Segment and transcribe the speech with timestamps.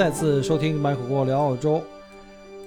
[0.00, 1.82] 再次收听麦克郭聊澳洲。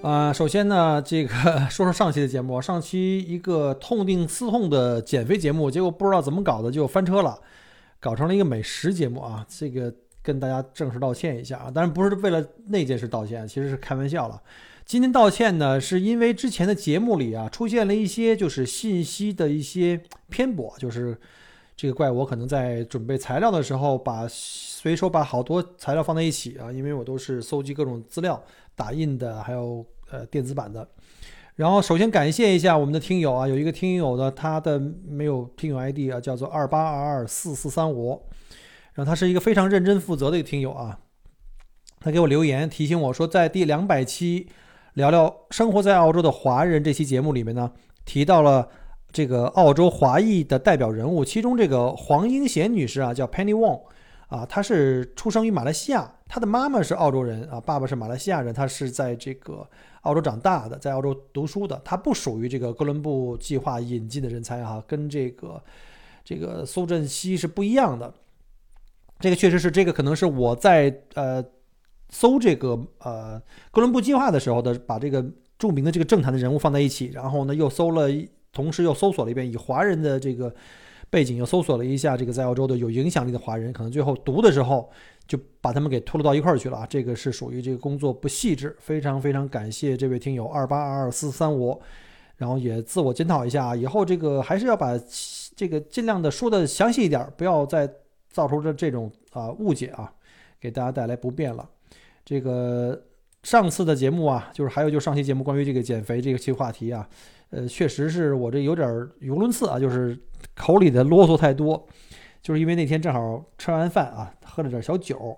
[0.04, 1.34] 啊、首先呢，这个
[1.68, 7.36] 说说上期的节目，上期一个痛定思痛的减肥节目，结果不知道怎么搞的就翻车了，
[8.00, 9.44] 搞成了一个美食节目啊。
[9.50, 9.92] 这个
[10.22, 14.40] 跟大家正式道歉一下啊，当然不是为了那件事道歉，其实是开玩笑了。
[14.86, 21.18] 今天道歉呢，是因为之前的节目里啊出现了一些就是信息的一些偏颇，就是
[21.76, 28.42] 这个怪我可能在准备材料的时候把随手把好多材料放在一起啊，因为我都是搜集各种资料，
[28.76, 30.88] 打印的，还有呃电子版的。
[31.56, 38.22] 然后首先感谢一下我们的听友啊，有一个听友的他的没有听友 ID 啊，叫做二八二二四四三五，
[38.94, 41.00] 然后他是一个非常认真负责的一个听友啊，
[42.00, 44.48] 他给我留言提醒我说，在第两百期
[44.94, 47.72] 聊聊生活在澳洲的华人这期节目里面呢，
[48.04, 48.70] 提到了
[49.14, 53.82] 这个澳洲华裔的代表人物，其中这个黄英贤女士啊，叫 Penny Wong。
[54.30, 59.70] 啊，她是出生于马来西亚，她的妈妈是澳洲人啊，爸爸是马来西亚人，她是在这个
[60.02, 65.62] 澳洲长大的，在澳洲读书的，她不属于这个哥伦布计划引进的人才哈、跟这个
[66.24, 68.12] 这个苏振熙是不一样的。
[69.20, 71.44] 这个确实是，这个可能是我在呃
[72.10, 73.40] 搜这个呃
[73.70, 75.24] 哥伦布计划的时候的，把这个
[75.60, 78.10] 著名的这个政坛的人物放在一起，然后呢又搜了，
[78.54, 80.54] 同时又搜索了一遍以华人的这个。
[81.10, 84.90] 背景又搜索了一下这个在澳洲的有影响力的华人，可能最后读的时候
[85.28, 86.88] 就把他们给拖落到一块儿去了啊。
[86.90, 91.80] 这个是属于这个工作不细致，非常非常感谢这位听友二八二二四三五，
[92.38, 95.00] 然后也自我检讨一下啊，以后这个还是要把
[95.56, 97.88] 这个尽量的说的详细一点，不要再
[98.32, 100.12] 造出这这种啊误解啊，
[100.60, 101.70] 给大家带来不便了。
[102.26, 103.00] 这个
[103.44, 107.08] 上次的节目啊，就是还有就上期节目关于这个减肥这个期话题啊，
[107.54, 110.18] 呃，确实是我这有点语无伦次啊，就是。
[110.56, 111.88] 口里的啰嗦太多，
[112.42, 115.36] 就是因为那天正好吃完饭啊，喝了点小酒，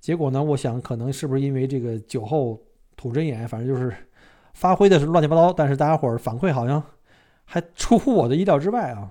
[0.00, 2.60] 结果呢，我想可能是不是因为这个酒后
[2.96, 3.94] 吐真言，反正就是
[4.52, 6.82] 发挥的是乱七八糟，但是大家伙儿反馈好像
[7.44, 9.10] 还出乎我的意料之外啊。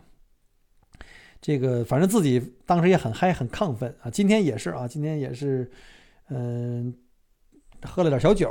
[1.41, 5.71] 这个反正自己当时也很嗨，很亢奋啊，今天也是啊，今天也是，
[6.27, 6.93] 嗯，
[7.83, 8.49] 喝了点小酒，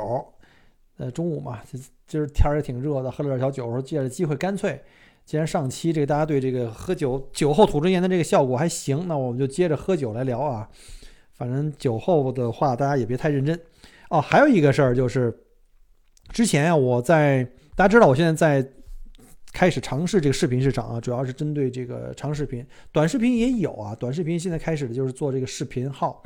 [0.97, 1.61] 呃，中午嘛，
[2.07, 4.81] 今儿天儿也挺热的，喝了点小酒，说借着机会干脆。
[5.25, 10.69] 既然上期这个大家对这个喝酒酒后吐真言的这个效果还行，那我们就接着喝酒来聊啊。
[11.33, 13.59] 反正酒后的话，大家也别太认真
[14.09, 14.21] 哦。
[14.21, 15.35] 还有一个事儿就是，
[16.29, 17.43] 之前啊，我在
[17.75, 18.69] 大家知道，我现在在
[19.51, 23.95] 开始尝试这个视频市场啊，主要是针对这个长视频，短视频也有啊。
[23.95, 26.23] 短视频现在开始的就是做这个视频号，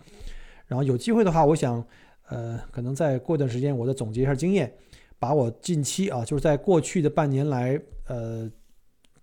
[0.68, 1.84] 然后有机会的话，我想
[2.30, 4.74] 呃，可能再过段时间，我再总结一下经验，
[5.20, 8.50] 把我近期啊，就是在过去的半年来呃。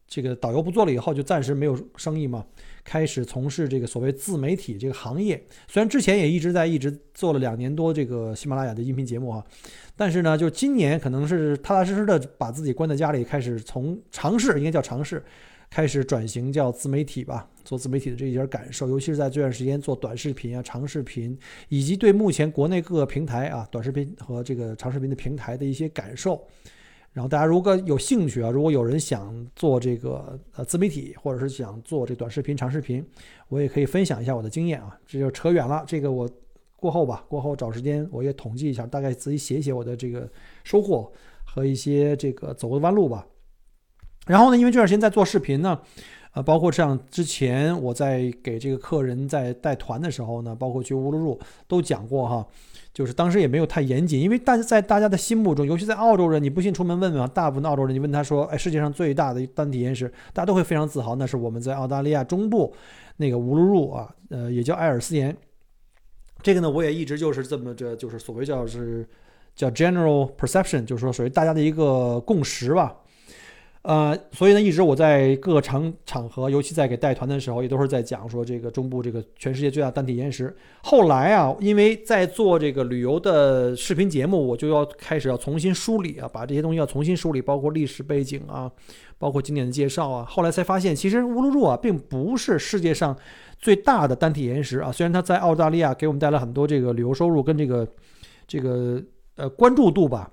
[0.08, 2.46] 这个导游不做了以后，就暂时没有生意嘛，
[2.84, 5.34] 开始从事这个所谓自媒体这个行业。
[5.66, 9.44] 虽然之前也一直在一直做了两年多这个喜马拉雅的音频节目啊，
[9.96, 15.20] 但是呢，就今年可能是踏踏实实的把自己关在家里，开始从尝试，应该叫尝试，
[15.70, 21.38] 开始转型叫自媒体吧，做自媒体的这一点感受，尤其是在这段时间做短视频啊、长视频，
[21.68, 26.42] 以及对目前国内各个平台啊、短视频和这个长视频的平台的一些感受。
[27.12, 33.02] 然后大家如果有兴趣啊，如果有人想做这个呃自媒体，或者是想做这短视频、长视频，
[33.48, 34.98] 我也可以分享一下我的经验啊。
[35.06, 36.28] 这就扯远了，这个我
[36.76, 40.30] 过后吧，过后找时间我也统计一下，大概自己写一写我的这个
[40.62, 41.10] 收获
[41.42, 43.26] 和一些这个走过的弯路吧。
[44.26, 45.80] 然后呢，因为这段时间在做视频呢，
[46.34, 52.46] 呃，包括像之前我在给这个客人在带团的时候呢，包括去乌鲁鲁都讲过哈。
[52.92, 62.74] 就是当时也没有太严谨，因为大家在大家的心目中，尤其在澳洲人，你不信出门问问啊，大部分澳洲人，你问他说，哎，世界上最大的单体岩石，大家都会非常自豪，那是我们在澳大利亚中部
[63.18, 65.36] 那个乌鲁鲁啊，呃，也叫埃尔斯岩。
[66.40, 69.06] 这个呢，我也一直就是这么着，就是所谓叫是
[69.54, 72.96] 叫 general perception，就是说属于大家的一个共识吧。
[73.86, 80.52] 呃，所以呢，一直我在各个场场合，尤其在给带团的时候，也都是在讲说这个中部这个全世界最大单体岩石。
[80.82, 88.68] 后来啊，因为在做这个旅游的视频节目，我就要开始要重新梳理啊，把这些东西要重新梳理，包括历史背景啊，
[89.18, 90.26] 包括景点的介绍啊。
[90.28, 93.16] 后来才发现，其实乌鲁鲁啊，并不是世界上
[93.60, 94.90] 最大的单体岩石啊。
[94.90, 97.86] 虽然它在澳大利亚给我们带来很多这个旅游收入跟这个
[98.48, 99.00] 这个
[99.36, 100.28] 呃关注度吧。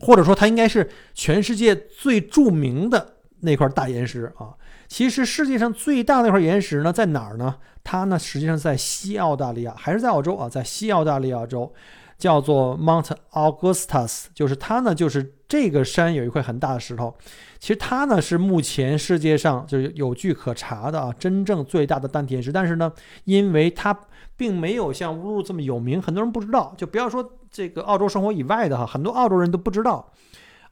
[0.00, 4.54] 或者说，它应该是全世界最著名的那块大岩石啊。
[4.86, 7.56] 其实世界上最大那块岩石呢，在哪儿呢？
[7.84, 10.48] 它呢，实际上在西澳大利亚，还是在澳洲啊？
[10.48, 11.72] 在西澳大利亚州，
[12.18, 17.16] 叫做 Mount Augustus，就是它呢，就是这个山有一块很大的石头。
[17.60, 22.50] 其实它呢，是目前世界上就是有据可查的啊，真正最大的单体岩石。
[22.50, 22.92] 但是呢，
[23.24, 23.96] 因为它
[24.36, 26.74] 并没有像乌鲁这么有名，很多人不知道。
[26.76, 30.10] 就不要说这个澳洲生活以外的哈，很多澳洲人都不知道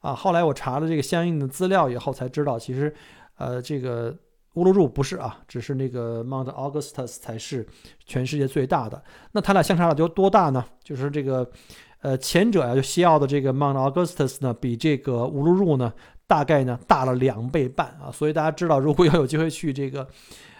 [0.01, 0.13] 啊。
[0.13, 2.93] 后来我查了这个相应的资料以后才知道，其实，
[3.37, 4.13] 呃，这个
[4.57, 7.65] 乌鲁鲁不是啊，只是那个 Mount Augustus 才是
[8.05, 9.01] 全世界最大的。
[9.31, 10.65] 那它俩相差了就多大呢？
[10.83, 11.47] 就是这个，
[12.01, 15.93] 呃，前者呀，就西澳的这个 Mount Augustus 呢，比这个乌鲁鲁呢，
[16.25, 18.09] 大概呢大了两倍半啊。
[18.11, 20.07] 所以大家知道，如果要有机会去这个。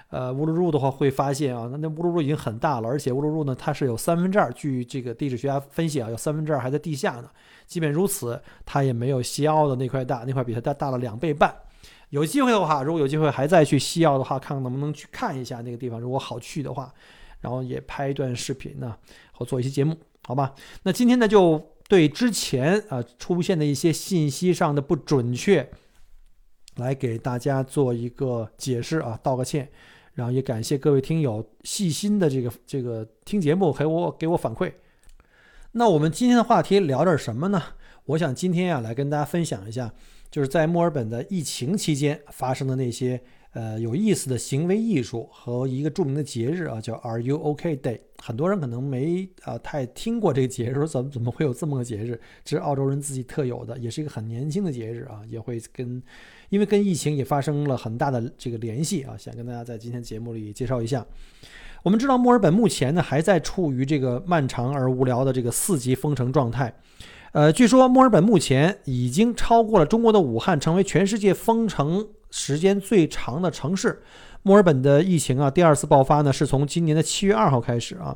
[0.10, 7.30] 呃，乌鲁鲁的话会发现啊，那那乌鲁鲁已经很大了，而且乌鲁鲁呢，它是有三分之二，据这个地质学家分析啊，有三分之二还在地下呢。
[7.66, 11.54] 即便如此，它也没有西澳的那块大，那块比它大大了两倍半。
[12.10, 16.94] 有机会的话，如果有机会还再去西澳的话，看看能不能去看一下那个地方，如果好去的话，
[17.42, 18.96] 然后也拍一段视频呢，
[19.34, 20.54] 或做一期节目，好吧？
[20.84, 25.70] 那今天呢，就对之前啊出现的一些信息上的不准确，
[26.78, 29.70] 来给大家做一个解释啊，道个歉。
[30.14, 34.74] 然后也感谢各位听友细心的这个这个听节目，给我给我反馈。
[35.74, 37.62] 那我们今天的话题聊点什么呢？
[38.06, 39.94] 我想今天啊来跟大家分享一下，
[40.32, 43.22] 就是在墨尔本的疫情期间发生的那些。
[43.54, 48.02] 呃，有意思的行为艺术和一个著名的节日啊，叫 Are You OK Day。
[48.20, 52.22] 很多人可能没啊太听过这个节日，说怎么怎么会有这么个节日？
[52.44, 56.04] 这是澳洲人自己特有的，也是一个很年轻的节日啊，也会跟，
[56.50, 61.04] 因为跟疫情也发生了很大的这个联系啊，想跟大家在今天节目里介绍一下。
[61.82, 66.72] 我们知道墨尔本目前呢还在处于这个漫长而无聊的这个四级封城状态。
[67.34, 72.08] 呃，据说墨尔本目前已经超过了中国的武汉，成为全世界封城。
[72.30, 74.02] 时间最长的城市，
[74.44, 78.14] 墨尔本的疫情啊，第二次爆发呢，是从今年的七月二号开始啊。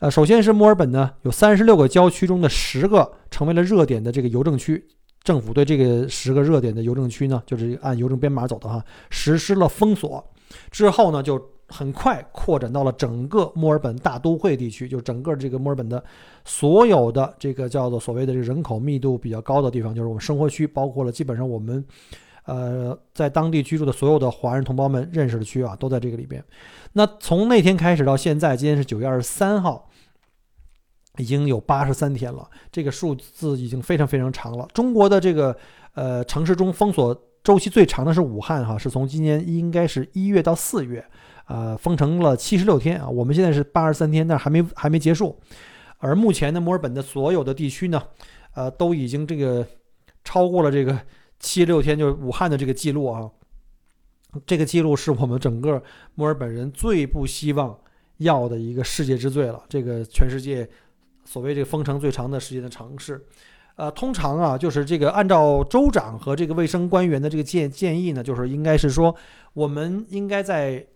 [0.00, 4.84] 呃，首先是墨尔本呢，有三十六个郊区中的十个成为了热点的这个邮政区，
[5.22, 10.28] 政府对这个十个热点的邮政区呢，就是按邮政编码走的哈，实施了封锁。
[10.72, 16.02] 之后呢，就很快扩展到了整个墨尔本大都会地区，就整个这个墨尔本的
[16.44, 21.84] 所有的这个叫做所谓的这人口密度比较高的地方，就是我们生活区，包括了基本上我们。
[22.48, 26.40] 呃，在当地居住的所有的华人同胞们认识的区啊，都在这个里边。
[26.92, 29.90] 那从那天开始到现在，今天是九月二十三号，
[31.18, 32.48] 已经有八十三天了。
[32.70, 34.68] 这个数字已经非常非常长了。
[34.72, 35.56] 中国的这个
[35.94, 41.04] 呃城市中封锁周期最长的是武汉哈，是从今年应该是一月到四月，
[41.46, 43.08] 呃，封城了七十六天啊。
[43.08, 45.38] 我们现在是八十三天，但是还没还没结束。
[45.98, 48.02] 而目前呢，墨尔本的所有的地区呢，
[48.54, 49.66] 呃，都已经这个
[50.22, 50.98] 超过了这个。
[51.38, 53.30] 七十六天就是武汉的这个记录啊，
[54.46, 55.80] 这个记录是我们整个
[56.14, 57.78] 墨尔本人最不希望
[58.16, 59.62] 要的一个世界之最了。
[59.68, 60.66] 这个全世界
[61.26, 63.22] 所谓这个封城最长的时间的城市，
[63.76, 69.14] 呃，通常啊，就是这个按照州长和这个卫生官员的这个建建议呢，就是应该是说，
[69.52, 70.86] 我们应该在。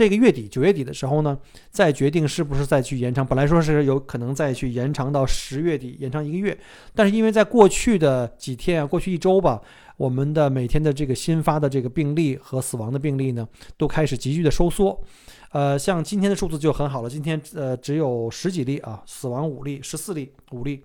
[0.00, 1.38] 这个月底九月底的时候呢，
[1.68, 3.26] 再决定是不是再去延长。
[3.26, 6.58] 本来说是有可能再去延长到十月底，延长一个月。
[6.94, 9.60] 但是因为在过去的几天啊，过去一周吧，
[9.98, 14.98] 我们的每天的这个新发的这个病例和死亡的病例呢，都开始急剧的收缩。
[15.52, 20.82] 呃，像今天的数字就很好了，今天呃只有十几例啊，死亡五例，十四例五例。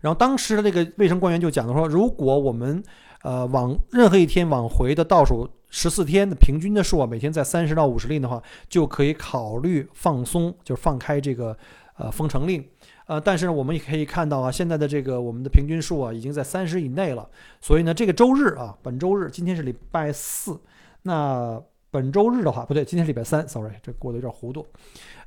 [0.00, 2.82] 然后当时的那个卫生官员就讲的说，如果我们
[3.20, 5.46] 呃往任何一天往回的倒数。
[5.74, 11.56] 十四天的平均的数啊，每天在三十到五十例的话，就可以考虑放松，就是放开这个
[11.96, 12.62] 呃封城令。
[13.06, 17.26] 呃，但是呢，我们也可以看到啊，现在的这个我们的平均数啊，已经在三十以内了。
[17.62, 20.60] 所以呢，这个周日啊，本周日，今天是礼拜四，
[21.04, 21.58] 那
[21.90, 24.66] 本周日的话，不对，今天是礼拜三，sorry，这过得有点糊涂。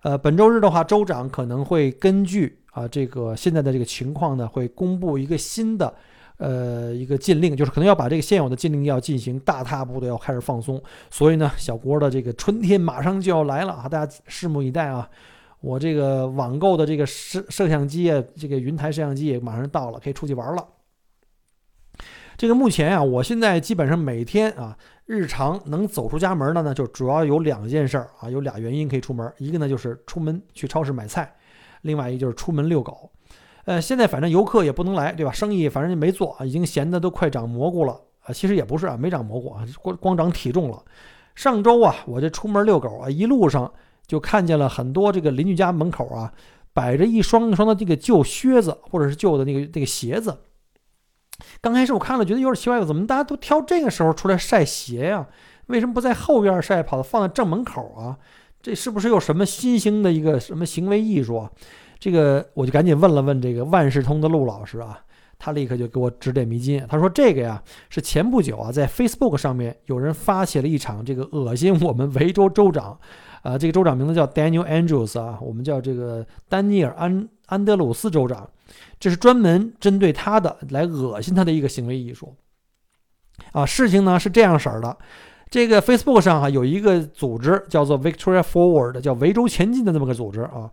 [0.04, 5.92] 呃，本周日的话，州长可能会根据啊这个现在的这个情况呢，会公布一个新的。
[6.38, 15.10] 呃，一个禁令就是可能要把这个现有的禁令要进行大踏步的要开始放松，所以呢，小郭的这个春天马上就要来了啊，大家拭目以待啊！
[15.62, 20.68] 我这个网购的这个摄摄像机啊，这个云台摄像机也马上到了，可以出去玩了。
[22.38, 31.34] 这个目前啊，我现在基本上每天啊，日常能走出家门的呢，就主要有两件事儿啊，有俩原因可以出门，一个呢就是出门去超市买菜，
[31.84, 33.10] 另外一个就是出门遛狗。
[33.66, 35.32] 呃，现在反正游客也不能来，对吧？
[35.32, 38.32] 生意反正也没做啊，已经闲得都快长蘑菇了啊。
[38.32, 40.84] 其实也不是啊，没长蘑菇啊，光光长体重了。
[41.34, 43.72] 上周啊，我这出门遛狗啊，一路上
[44.08, 46.32] 就看见了很多这个邻居家门口啊，
[46.74, 50.38] 摆着一双一双的这个旧靴子，或者是旧的那个那个鞋子。
[51.60, 55.28] 刚开始我看了，觉得有点奇怪，怎么大家都挑这个时候出来晒鞋呀？
[55.68, 58.18] 为什么不在后院晒，跑到放在正门口啊？
[58.62, 61.52] 这是不是有什么新兴的一个什么行为艺术啊？
[62.06, 65.00] 这个我就赶紧问了问这个万事通的陆老师啊，
[65.40, 66.86] 他立刻就给我指点迷津。
[66.88, 67.60] 他说这个呀
[67.90, 72.96] 是前不久啊在 Facebook 上面有人发起了一场这个恶心我们维州州长，
[73.42, 78.48] 啊这个州长名字叫 Daniel Andrews 啊，我们叫这个丹尼尔安安德鲁斯州长。
[79.00, 82.36] 这是专门针对他的，来恶心他的一个行为艺术，
[83.52, 84.96] 啊，事情呢是这样式儿的，
[85.50, 90.70] 这个 Facebook 上哈有一个组织叫做 Victoria Forward，叫维州前进的这么个组织啊，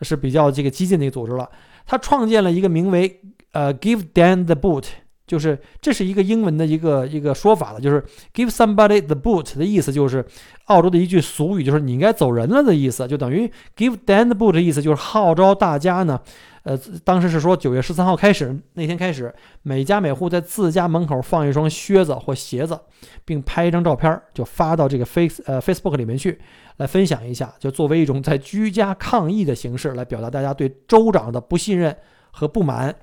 [0.00, 1.48] 是比较这个激进的一个组织了。
[1.86, 3.20] 他创建了一个名为
[3.52, 4.84] 呃 Give Dan the boot，
[5.26, 10.24] 就是这是一个英文的一个一个说法了，就是 Give somebody the boot 的意思就是
[10.66, 16.20] 澳洲的一句俗语，就是你应该走人了的意思，就等于 Give Dan the boot 的意思就是号召大家呢。
[16.64, 22.76] 呃，当时是说九月十三号开始，那天开始，每家每户在自家门口放一双靴子或鞋子，
[23.24, 26.40] 并拍一张照片，就发到这个 Face 呃 Facebook 里面去，
[26.76, 31.96] 来分享一下，就作为一种在居家抗议的形式，来表达大家对州长的不信任
[32.30, 32.94] 和不满。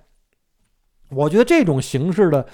[1.10, 2.46] 我觉得这种形式的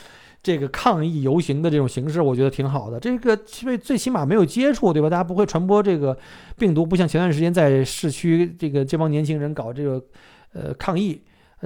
[0.43, 2.99] 这个抗议游行的这种形式，我觉得挺好的。
[2.99, 5.09] 这个最最起码没有接触，对吧？
[5.09, 6.17] 大家不会传播这个
[6.57, 10.03] 病毒，不像前段时间在市区这个这帮年轻人搞这个。
[10.51, 11.21] 呃，抗议，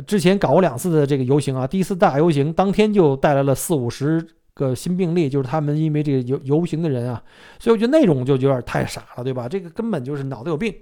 [0.05, 4.22] 之前搞过两次的这个游行啊，第一次大游行当天就带来了四五十
[4.53, 7.24] 个新病例，就是他们因为这个游游行的人啊，
[7.60, 9.50] 所以我觉得那种就有点太傻了，对吧？
[9.50, 10.74] 这个根本就是脑子有病。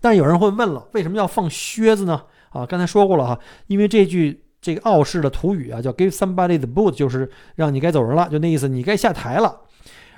[0.00, 2.22] 但有人会问了，为什么要放靴子呢？
[2.50, 9.60] 啊，刚才说过了哈，因为这句这个澳式的土语啊，叫 “give somebody the boot”，就是让你该走人了，就那意思，你该下台了。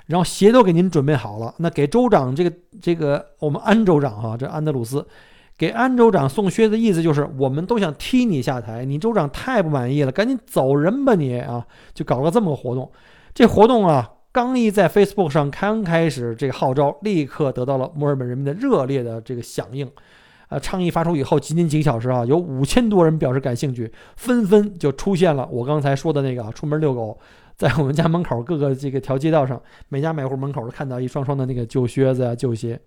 [0.07, 5.05] 然后鞋都给您准备好了，那给州长这个这个我们安州长哈，这安德鲁斯。
[5.59, 11.67] 给安州长送靴子，意思就是我们都想踢你下台，你州长太不满意了，赶紧走人吧你啊！
[11.93, 12.89] 就搞了这么个活动。
[13.33, 19.85] 这活动啊，刚一在 Facebook 上刚开始，这个号召立刻得到了墨尔本人民的热烈的这个响应。
[20.47, 27.19] 呃，倡议发出以后，仅仅几个小时啊，有五千多人表示感兴趣，纷纷就出现了我刚才说的那个出门遛狗，
[27.57, 32.79] 在我们家门口各个这个条街道上，每家每户门口都看到一双双的那个旧靴子呀、旧鞋。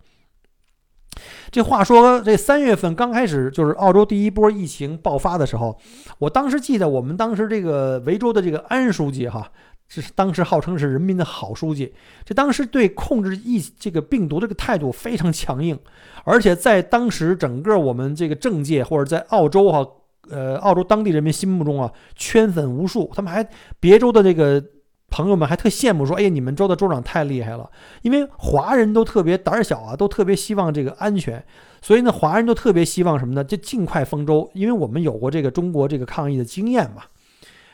[1.50, 5.78] 这话说，这三月份刚开始就是澳洲第一波疫情爆发的时候，
[6.18, 9.50] 我当时记得我们当时这个维州的这个安书记哈，
[9.88, 11.92] 这是当时号称是人民的好书记，
[12.24, 15.78] 这当时对控制疫这个病毒这个态度非常强硬，
[16.24, 19.86] 而且在当时整个我们这个政界或者在澳洲哈，
[20.30, 23.46] 呃，澳洲当地人民心目中啊，圈粉无数，他们还
[23.78, 24.62] 别州的这个。
[25.12, 31.44] 朋友们还特羡慕说：“哎呀，你们州的州长太厉害了，因为华人都特别胆小啊，都特别希望这个安全，
[31.82, 33.44] 所以呢，华人都特别希望什么呢？
[33.44, 37.02] 就尽快封州，因为我们有过这个中国这个抗疫的经验嘛。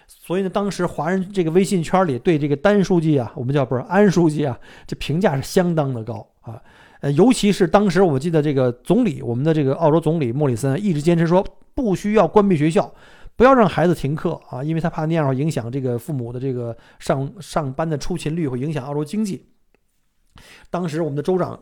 [0.08, 6.60] 所以呢，当时华人这个微信圈里对这个丹书记啊，我们叫不是安书记啊，这评价是相当的高啊。
[7.00, 12.92] 呃，尤其是当时我记得这个总理，我们的这个澳洲总理莫里森一直坚持说，不需要关闭学校。”
[13.38, 19.46] 不要让孩子停课啊，因为他怕那样会影响这个父母的这个上上班的出勤率，会影响澳洲经济。
[20.70, 21.56] 当时我们的州长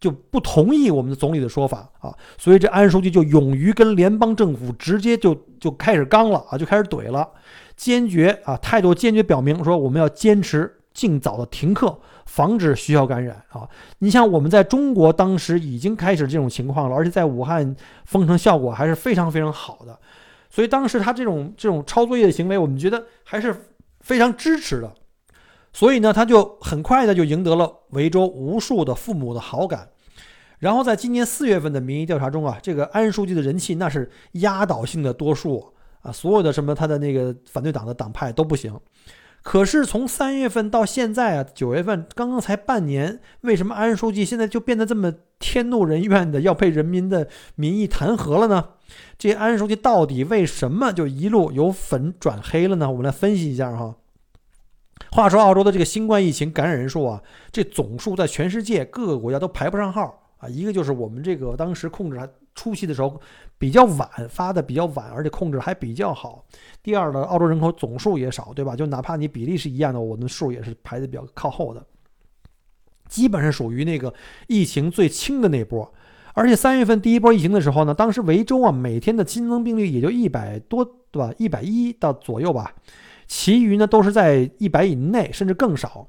[0.00, 7.28] 就不同意我们的总理的说法啊，所以这安书记就勇于跟联邦政府直接就就开始刚了啊，就开始怼了，
[7.76, 13.68] 坚决啊态度坚决表明说我们要坚持尽早的停课，防止学校感染啊。
[14.00, 17.76] 你像我们在中国当时已经开始这种情况了，而且在武汉
[18.06, 19.96] 封城效果还是非常非常好的。
[20.54, 23.56] 所以当时他这种这种抄作业的行为，我们觉得还是
[24.00, 24.92] 非常支持的。
[25.72, 29.88] 所以呢，他就很快的就赢得了维州无数的父母的好感。
[30.58, 38.78] 然后在今年四月份的民意调查中啊，这个安书记的人气那是压倒性的多数啊，所有的什么他的那个反对党的党派都不行。
[39.42, 48.68] 可是从三月份到现在啊，九月份刚刚才半年，为什么安书记现在就变得这么天怒人怨的，要被人民的民意弹劾了呢？
[49.18, 52.90] 这安书记到底为什么就一路由粉转黑了呢？
[52.90, 53.96] 我们来分析一下哈。
[55.10, 60.48] 话说澳洲的这个新冠疫情感染人数啊，这总数在全世界各个国家都排不上号啊。
[60.48, 63.20] 一个就是我们这个当时控制还初期的时候
[63.58, 66.44] 比较晚，发的比较晚，而且控制还比较好。
[66.82, 68.76] 第二呢，澳洲人口总数也少，对吧？
[68.76, 71.84] 就哪怕你比例是一样的，我们数也是排的比较靠后的，
[73.08, 74.12] 基本上属于那个
[74.46, 75.92] 疫情最轻的那波。
[76.34, 81.30] 而且三月份第一波疫情的时候呢，当时维州啊每天的新增病例也就一百多，对吧？
[81.38, 82.72] 一百一到左右吧，
[83.26, 86.06] 其余呢都是在一百以内，甚至更少。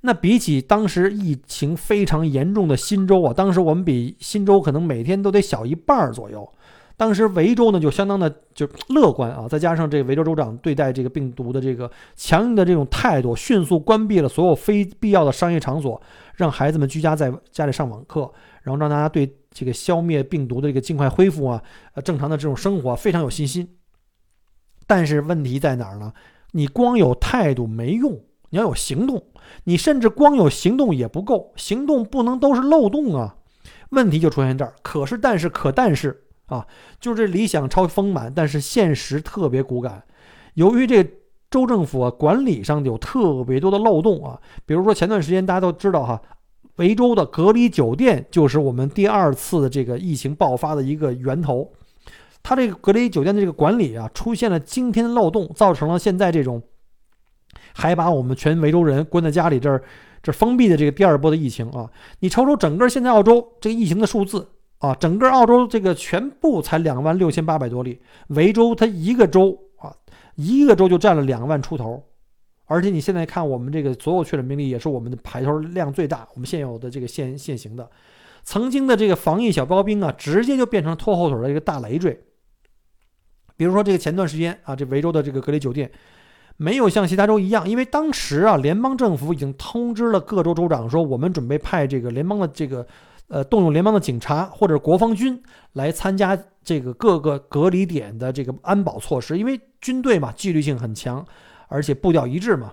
[0.00, 6.48] 那比起当时疫情非常严重的新州啊，当时我们比新州可能每天都得小一半儿左右。
[6.96, 16.00] 当时维州呢就相当的就乐观啊，再加上这个维州州长对待这个病毒的这个强硬的这种态度，迅速关闭了所有非必要的商业场所，
[16.34, 18.28] 让孩子们居家在家里上网课，
[18.62, 21.62] 然后让大家对这个消灭病毒的这个尽快恢复啊，
[21.94, 23.76] 呃正常的这种生活非常有信心。
[24.86, 26.12] 但是问题在哪儿呢？
[26.52, 28.12] 你光有态度没用，
[28.50, 29.22] 你要有行动。
[29.64, 33.34] 你甚至光有行动也不够，行动不能都是漏洞啊！
[33.90, 34.72] 问题就出现这儿。
[34.82, 36.66] 可是，但是，可但是啊，
[37.00, 40.04] 就是理想超丰满，但是现实特别骨感。
[40.54, 41.02] 由于这
[41.50, 46.20] 州政府啊管理上有特别多的漏洞啊，比如说前段时间大家都知道哈，
[46.78, 51.72] 维州的隔离酒店就是我们第二次的这个疫情爆发的一个源头。
[52.42, 56.62] 它这个隔离酒店的这个管理啊出现了惊天漏洞，造成了现在这种。
[57.74, 59.82] 还把我们全维州人关在家里，这儿
[60.20, 61.88] 这封闭的这个第二波的疫情啊！
[62.18, 69.94] 你瞅瞅整个现在澳洲这个疫情的数字啊，整个澳洲这个全部才两万六千八百多例，维州它一个州啊，
[70.34, 72.02] 一个州就占了两万出头，
[72.68, 77.90] 而且你现在看我们这个所有确诊病例也是我们的排头量最大，我们现有的这个现现行的，
[78.44, 82.22] 曾经的这个防疫小标兵啊，直接就变成拖后腿的一个大累赘。
[83.56, 85.90] 比如说这个前段时间啊，这维州的这个隔离酒店。
[86.60, 92.84] 没有像其他州一样，因为当时啊，联邦政府已经通知了各州州长说，我们准备派这个联邦的这个，
[93.28, 95.40] 呃，动用联邦的警察或者国防军
[95.74, 101.24] 来参加这个各个隔离点的这个安保措施，因为军队嘛，纪律性很强，
[101.68, 102.72] 而且步调一致嘛。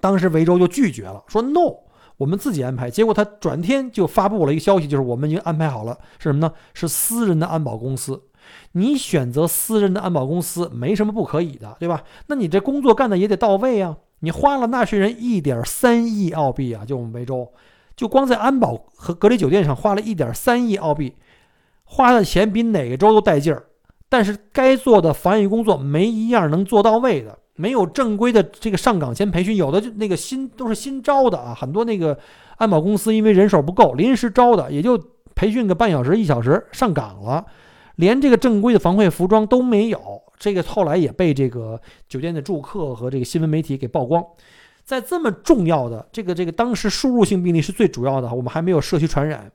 [0.00, 1.74] 当时维州就拒绝了，说 no，
[2.16, 2.90] 我们自己安排。
[2.90, 6.52] 结果他转天就发布了一个消息，就是我们已经安排好了，是什么呢？
[6.74, 8.22] 是私人的安保公司。
[8.72, 12.02] 你选择私人的安保公司没什么不可以的，对吧？
[12.26, 13.96] 那你这工作干的也得到位啊！
[14.20, 17.52] 你花了纳税人一点三亿澳币啊，就我们维州，
[17.94, 21.14] 就光在安保和隔离酒店上花了一点三亿澳币，
[21.84, 23.66] 花的钱比哪个州都带劲儿。
[24.08, 32.18] 但是该做的防疫工作没一样能做到位的，没有正规的这个上岗前培训，有的就那个新都是新招的啊，很多那个
[32.56, 34.98] 安保公司因为人手不够，临时招的，也就
[35.34, 37.44] 培训个半小时一小时上岗了。
[37.96, 40.00] 连这个正规的防护服装都没有，
[40.38, 44.24] 这个后来也被这个酒店的住客和这个新闻媒体给曝光。
[44.82, 49.52] 在这么重要的这个这个当时输入性病例是最主要的，我们还没有社区传染，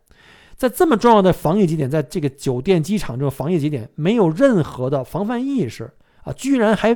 [0.55, 5.91] 在这么重要的防疫节点，在这个酒店机场这个防疫节点没有任何的防范意识
[6.23, 6.95] 啊，居然还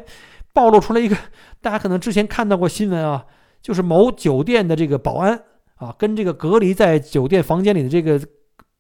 [0.54, 1.16] 暴露出来一个
[1.62, 3.26] 大家可能之前看到过新闻啊，
[3.62, 5.44] 就是某酒店的这个保安
[5.76, 8.20] 啊，跟这个隔离在酒店房间里的这个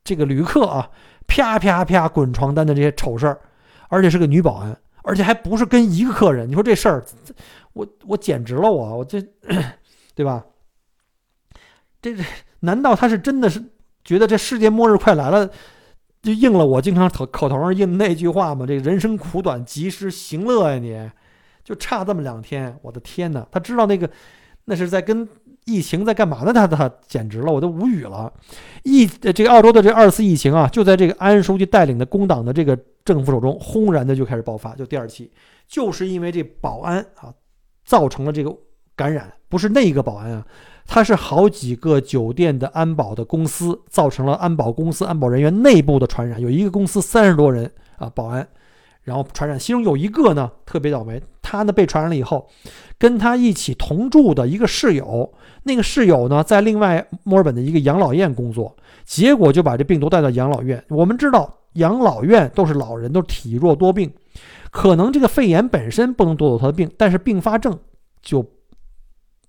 [0.03, 0.89] 这个旅客啊。
[1.27, 3.39] 啪啪啪滚床单的这些丑事儿，
[3.87, 6.49] 而且是个女保安，而且还不是跟一个客人。
[6.49, 7.05] 你说这事儿，
[7.71, 9.21] 我我简直了，我我这，
[10.13, 10.43] 对吧？
[12.01, 12.21] 这这
[12.61, 13.63] 难道他是真的是
[14.03, 15.49] 觉得这世界末日快来了，
[16.21, 18.65] 就应了我经常口口头上应那句话吗？
[18.65, 20.79] 这人生苦短，及时行乐呀！
[20.79, 21.09] 你
[21.63, 23.47] 就差这么两天，我的天哪！
[23.51, 24.09] 他知道那个
[24.65, 25.27] 那是在跟。
[25.65, 26.51] 疫情在干嘛呢？
[26.51, 28.33] 他他简直了，我都无语了。
[28.81, 34.73] 疫这个澳洲的这二次疫情啊，就在这个安书记带领的工党的这个政府手中，轰然的就开始爆发。
[34.73, 35.31] 就第二期，
[35.67, 37.31] 就是因为这保安啊，
[37.85, 38.51] 造成了这个
[38.95, 40.43] 感染，不是那一个保安啊，
[40.87, 46.41] 他是好几个酒店的安保的公司造成了安保公司安保人员内部的传染。
[46.41, 48.45] 有一个公司三十多人啊，保安。
[49.03, 52.47] 然后传染，其中有一个呢特别倒霉，他呢被传染了以后，
[52.99, 55.33] 跟他一起同住的一个室友，
[55.63, 60.83] 那个室友呢在另外墨尔本的一个养老院工作，结果就把这病毒带到养老院。
[60.89, 64.13] 我们知道养老院都是老人，都是体弱多病，
[64.69, 67.79] 可能这个肺炎本身不能夺走他的病，但是并发症
[68.21, 68.45] 就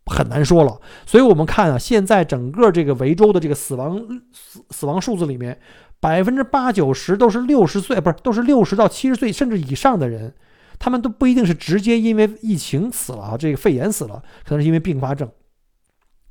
[0.06, 0.80] 很难说了。
[1.04, 3.98] 所以我们看啊，现在整个这个维州的这个死亡
[4.32, 5.58] 死死亡数字里面。
[6.02, 10.34] 百分之八九十都是六十岁，不是都是六十到七十岁甚至以上的人，
[10.80, 15.30] 他们都不一定是直接因为疫情死了啊，这个肺炎死了，可能是因为并发症，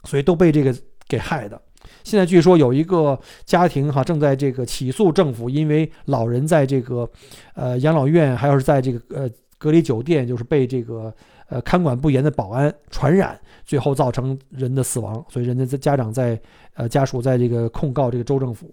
[0.04, 0.76] 所以都被这个
[1.08, 1.62] 给害的。
[2.04, 7.10] 现在据说有一个家庭哈正在这个起诉政府，因为老人在这个
[7.54, 11.14] 呃养老院，还有是在这个呃隔离酒店，就是被这个
[11.48, 16.38] 呃看管不严的保安传染，最后造成人的死亡，所以人家家长在
[16.74, 18.70] 呃家属在这个控告这个州政府。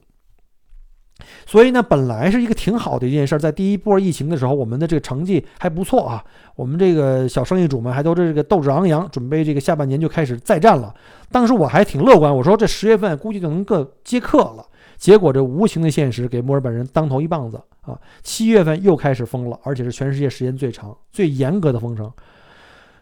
[1.47, 6.25] 所以呢，本来是一个挺好的一件事，在第一波疫情的时候，我们的这个成绩还不错啊。
[6.55, 10.95] 我们这个小生意主们还都是这个斗志昂扬，准备这个下半年就开始再战了。
[11.31, 14.65] 当时我还挺乐观，我说这十月份估计就能够接客了。
[14.97, 17.97] 结果这无情的现实给墨尔本人当头一棒子啊！
[18.25, 22.11] 七月份又开始封了，而且是全世界时间最长、最严格的封城。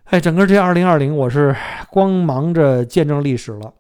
[0.04, 1.56] 哎，整个这二零二零，我是
[1.90, 3.72] 光忙着见证历史了。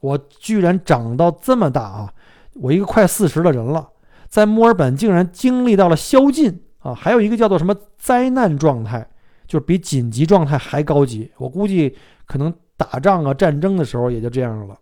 [0.00, 2.12] 我居然长到这么大啊！
[2.60, 3.90] 我一个快四十的人了，
[4.28, 6.94] 在墨尔本竟然经历到了宵禁啊！
[6.94, 9.08] 还有一个叫做什么灾难状态，
[9.46, 11.30] 就是比紧急状态还高级。
[11.36, 14.76] 我估计可能打仗啊、战争的时候也就这样了。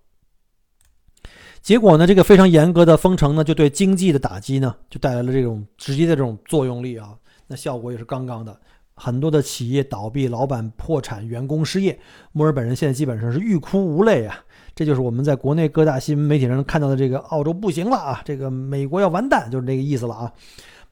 [1.63, 7.15] 结果呢，这个非常严格的封城呢，就对经济的打击呢，就带来了这种直接的这种作用力啊。
[7.47, 8.61] 那效果也是杠杠的，
[8.95, 11.99] 很多的企业倒闭，老板破产，员工失业，
[12.33, 14.45] 墨尔本人现在基本上是欲哭无泪啊。
[14.75, 20.33] 这就是我们在国内各大新闻媒体上看到的这个澳洲不行了啊，这个美国要完蛋，就是这个意思了啊。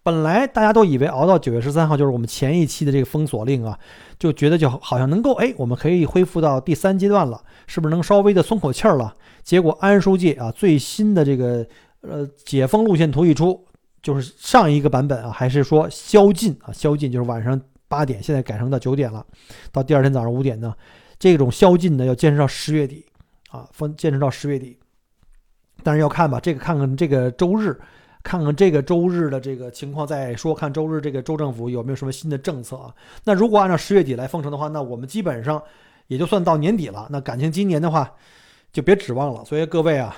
[0.04, 3.78] 本来大家都以为熬到九月十三号就是我们前一期的这个封锁令啊，
[4.18, 9.14] 就觉得就好像能够哎，我们可以恢复到第三阶段了，是不是能稍微的松口气儿了？
[9.44, 11.64] 结果安书记啊，最新的这个
[12.00, 13.64] 呃解封路线图一出，
[14.02, 19.24] 就是上一个版本啊，还是说宵禁啊，宵禁就是晚上八点，现在改成到九点了，
[19.70, 20.74] 到第二天早上五点呢，
[21.16, 23.04] 这种宵禁呢要坚持到十月底
[23.52, 24.76] 啊，封坚持到十月底。
[25.84, 27.78] 但是要看吧，这个看看这个周日，
[28.24, 32.92] 看看这个周日的这个情况再说，看周日这个州政府有没有什么新的政策啊？
[33.24, 35.62] 那如果按照十月底来封城的话，那我们基本上
[36.08, 37.06] 也就算到年底了。
[37.10, 38.12] 那感情今年的话。
[38.72, 40.16] 就别指望了，所以各位啊，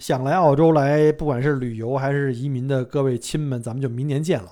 [0.00, 4.50] 想来澳洲来，不管是旅游还是移民的各位亲们，咱们就明年见了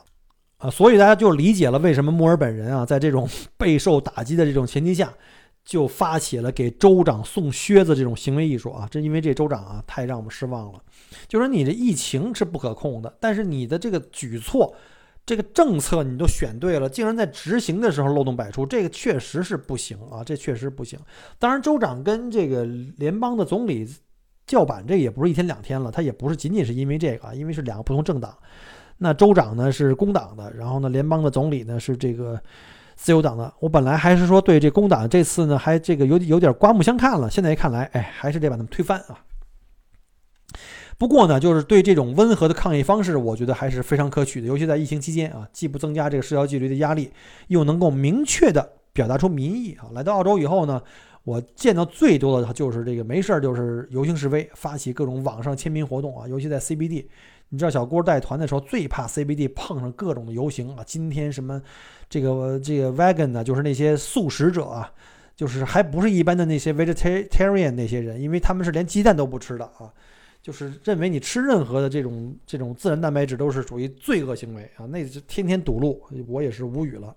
[0.58, 0.70] 啊！
[0.70, 5.12] 所以大家就理解了为什么墨尔本人啊，在这种 备受打击的这种前提下，
[5.64, 8.88] 就发起了给州长送靴子这种行为艺术啊！
[8.90, 10.82] 这因为这州长啊，太让我们失望了。
[11.28, 14.74] 就说你这疫情是不可控的，但是你的这个举措。
[15.24, 20.24] 这个政策你都选对了，竟然在执行的时候漏洞百出，这个确实是不行啊！
[20.24, 20.98] 这确实不行。
[21.38, 22.64] 当然，州长跟这个
[22.96, 23.88] 联邦的总理
[24.48, 28.36] 叫板，这也不是一天两天了，他也不是仅仅是因为这个啊，因为是两个不同政党。
[28.98, 32.36] 那州长呢是工党的，然后呢，联邦的总理呢是这个
[32.94, 33.52] 自由党的。
[33.60, 39.24] 我本来还是说对这工党这次呢还这个有有点刮目相看了，现在一看来，哎，还是得把他们推翻啊。
[40.98, 44.46] 不过呢，就是对这种温和的抗议方式，我觉得还是非常可取的。
[44.46, 47.10] 尤其在疫情期间啊，既不增加这个社交距离的压力，
[47.48, 49.90] 又能够明确的表达出民意啊。
[49.92, 50.80] 来到澳洲以后呢，
[51.24, 56.28] 我见到最多的就是这个没事儿就是游行示威，发起各种网上签名活动啊。
[56.28, 57.06] 尤其在 CBD，
[57.52, 60.82] 你知道小郭带团的时候最怕 CBD 碰上各种的游行啊。
[60.86, 61.60] 今天什么
[62.08, 64.90] 这个这个 Vegan 呢，就是那些素食者啊，
[65.36, 69.92] 就是还不是一般的那些 Vegetarian 那些人，因为他们是连鸡蛋都不吃的啊。
[70.40, 77.14] 就是认为你吃任何的这种这种自然蛋白质都是属于罪恶行为啊，那就天天堵路，我也是无语了。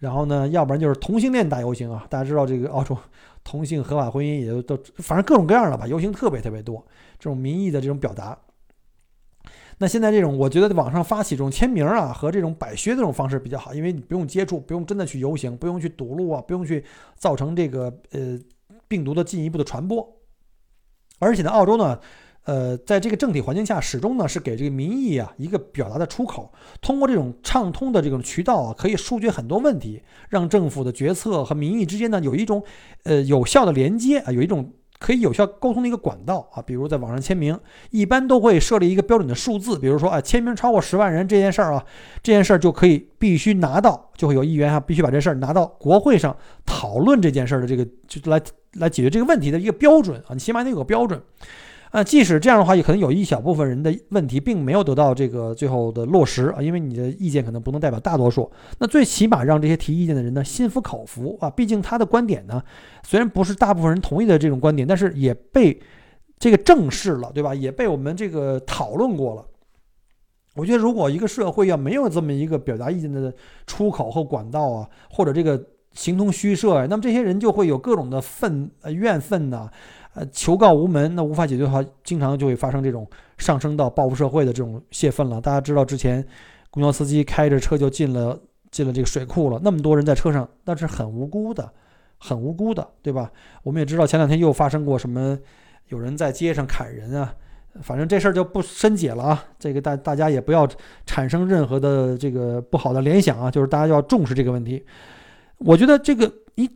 [0.00, 2.98] 然后呢，要不然就是同性恋大游行啊，大家知道这个澳洲
[3.44, 6.84] 同性合法婚姻也都反正各种各样的吧，游行特别特别多，
[7.16, 8.36] 这种民意的这种表达。
[9.82, 16.84] 那现在这种，我觉得网上发起这种签名啊和这种摆靴这种方式比较好，因为你不用接触，不用真的去游行，不用去堵路啊，不用去
[17.16, 18.38] 造成这个呃
[18.86, 20.08] 病毒的进一步的传播。
[21.18, 21.98] 而且呢，澳洲呢。
[22.44, 26.52] 呃，在这个政体环境下，始终呢是给这个民意啊一个表达的出口。
[26.80, 32.60] 通过这种畅通的这种渠道啊，可以疏决很多问题，让政府的决策和民意之间呢有一种
[33.04, 36.62] 呃有效的连接啊，有一种可以有效沟通的一个管道啊。
[36.62, 37.58] 比如在网上签名，
[37.90, 41.84] 一般都会设立一个标准的数字，比如说啊，签名超过十万人这件事儿啊，
[42.22, 46.34] 这件事儿就可以必须拿到，就会有议员啊必须把这事儿拿到国会上
[46.64, 48.40] 讨论这件事儿的这个就来
[48.74, 51.20] 来解决这个问题的一个标准啊，你起码得有个标准。
[51.92, 58.50] 啊，即使这样的话，也可能有一小部分人的问题并没有得到这个最后的落实啊，因为你的意见可能不能代表大多数。
[58.78, 62.62] 那最起码让这些提意见的人呢心服口服啊，毕竟他的观点呢
[63.04, 65.78] 虽然不是大部分人同意的这种观点，但是也被
[66.38, 67.54] 这个正视了，对吧？
[67.54, 69.44] 也被我们这个讨论过了。
[70.54, 73.30] 我觉得如果一个社会要没有这么一个表达意见的
[73.66, 79.70] 出口和管道啊，或者这个形同虚设呀，那么这些人就会有各种的愤呃怨愤呐。
[80.14, 85.40] 呃，求告无门，那无法解决的话，经常就会发生这种上升到报复社会的这种泄愤了。
[85.40, 86.22] 大家知道，之前
[86.70, 88.38] 公交司机开着车就进了
[88.70, 91.72] 进了这个水库了，那么多人在车上，那是很无辜的，
[92.18, 93.32] 很无辜的，对吧？
[93.62, 95.38] 我们也知道，前两天又发生过什么，
[95.88, 97.34] 有人在街上砍人啊，
[97.80, 99.44] 反正这事儿就不深解了啊。
[99.58, 100.68] 这个大大家也不要
[101.06, 104.84] 产生任何的这个不好的联想啊，就是大家要重视这个问题。
[105.56, 106.70] 我觉得这个一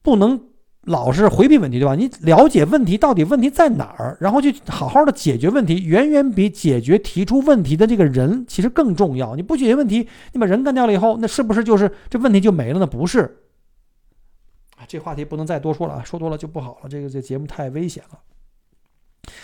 [0.00, 0.40] 不能。
[0.88, 1.94] 老是回避问题，对吧？
[1.94, 9.36] 你了解问题到底问题在哪儿，然后去好好的解决问题，远远比解决提出问题的这个人其实更重要。
[9.36, 12.86] 你不解决问题，你把人干掉了以后，那是不是就是这问题就没了呢？
[12.86, 13.38] 不是。
[14.76, 16.88] 啊，这话题不能再多说了啊，说多了就不好了。
[16.88, 18.18] 这个这节目太危险了。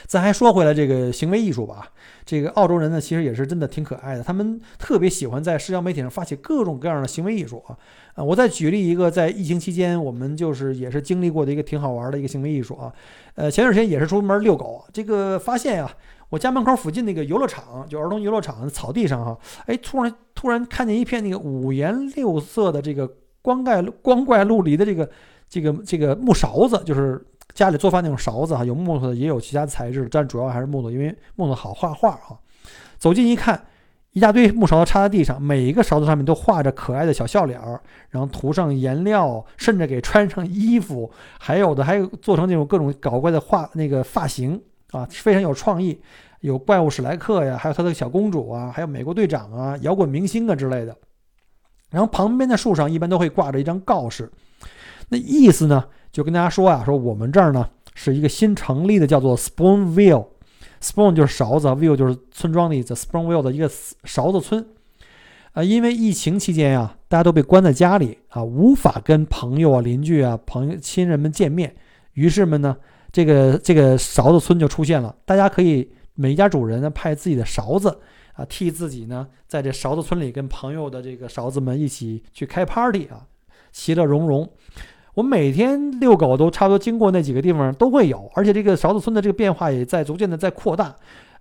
[0.07, 1.91] 咱还说回来这个行为艺术吧，
[2.25, 7.77] 这个澳洲人呢，其实也是真的挺可爱的，他们特别喜欢在社交媒体上发起各种各样的行为艺术啊。
[8.15, 12.93] 啊，我再举例一个，在疫情期间我们就是也是经历过的一个挺好玩的一个行为艺术啊。
[13.35, 15.91] 呃，前段时间也是出门遛狗，这个发现呀，
[16.29, 23.11] 我家门口附近那个游乐场，就儿童游乐场草地上哈，哎，突然突然看见一片那个五颜六色的这个
[23.43, 25.11] 光怪光怪陆离的这个
[25.49, 27.25] 这个这个木勺子，就是。
[27.55, 32.39] 家里做饭那种勺子哈，有木头的，也有其他材质，但主要还是木头，因为木头好画画哈。
[32.99, 33.65] 走近一看，
[34.11, 46.01] 一大堆木勺子插在地上，每一个勺子上面都画着可爱的小笑脸儿，然后涂上颜料，甚至给穿上衣服，还有的还有做成那种各种搞怪的画那个发型啊，非常有创意。
[46.41, 50.95] 有怪物史莱克呀，还有他的小公主啊，还有美国队长啊，摇滚明星啊之类的。
[51.91, 54.31] 然后旁边的树上一般都会挂着一张告示，
[55.09, 55.85] 那意思呢？
[56.15, 63.69] 就跟大家说啊，说我们这儿呢是一个新成立的，叫做 Spoonville，Spoon 就是勺子，Ville 就是村庄的意思，Spoonville 的一个
[64.05, 64.65] 勺子村。
[65.55, 71.75] 啊，因为疫情期间呀，大家都被关在家里啊，无法跟朋友啊、邻居啊、朋友、亲人们见面，
[72.13, 72.77] 于是们呢，
[73.11, 75.13] 这个这个勺子村就出现了。
[75.25, 77.99] 大家可以每一家主人呢派自己的勺子
[78.35, 83.27] 啊，替自己呢在这勺子村里跟朋友的这个勺子们一起去开 party 啊，
[83.73, 84.49] 其乐融融。
[85.15, 90.95] 我每天遛狗都差不多经过那几个地方都会有，而且这个勺子村的这个变化也在逐渐的在扩大，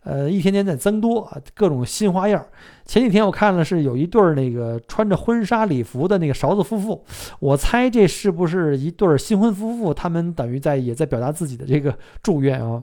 [0.03, 2.45] 呃，一天天在增多啊，各种新花样。
[2.85, 7.03] 前几天我看了是有一对儿那个穿着婚纱礼服的那个勺子夫妇，
[7.39, 9.93] 我猜这是不是一对儿新婚夫妇？
[9.93, 12.81] 他们等于在也在表达自己的这个祝愿啊。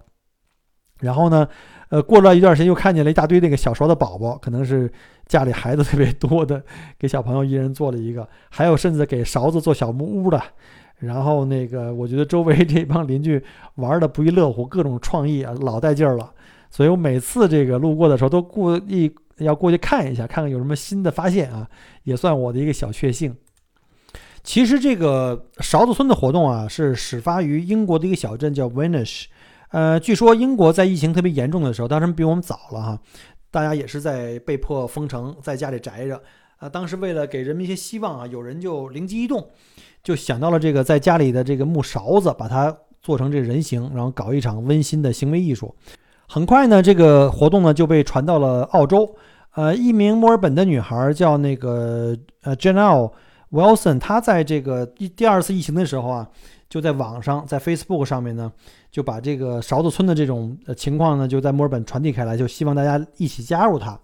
[1.00, 1.48] 然后呢，
[1.88, 4.90] 呃，过了一段时间又看见了一大堆那个小勺的宝宝，可能是
[5.26, 6.62] 家里孩子特别多的，
[6.98, 10.42] 给小朋友一人做了一个，还有甚至给勺子做小木屋的。
[11.00, 13.42] 然后那个，我觉得周围 这帮邻居
[13.76, 16.32] 玩的不亦乐乎，各种创意啊，老带劲儿了。
[16.70, 21.68] 所以我每次这个路过的时候，都故意要过去看一下，看看有什么新的发现啊，
[22.04, 23.34] 也算我的一个小确幸。
[24.42, 29.24] 其实这个勺子村的活动啊，是始发于英国的一个小镇叫 Venish。
[29.70, 33.00] 呃，据说英国在疫情特别严重的时候，当时比我们早了哈，
[33.50, 36.20] 大家也是在被迫封城，在家里宅着。
[36.58, 39.48] 啊，当时为了给人们一些希望啊，有人就灵机一动。
[40.02, 45.74] 就想到了这个在家里的这个木勺子，把它做成这人形，然后搞一场温馨的行为艺术。
[46.28, 49.14] 很快呢，这个活动呢就被传到了澳洲。
[49.54, 53.10] 呃，一名墨尔本的女孩叫那个呃 Janelle
[53.50, 56.28] Wilson，她在这个第第二次疫情的时候啊，
[56.68, 58.52] 就在网上在 Facebook 上面呢，
[58.92, 63.98] 就把这个勺子村的这种情况呢，就在墨尔本传递开来，就希望大家一起加入它。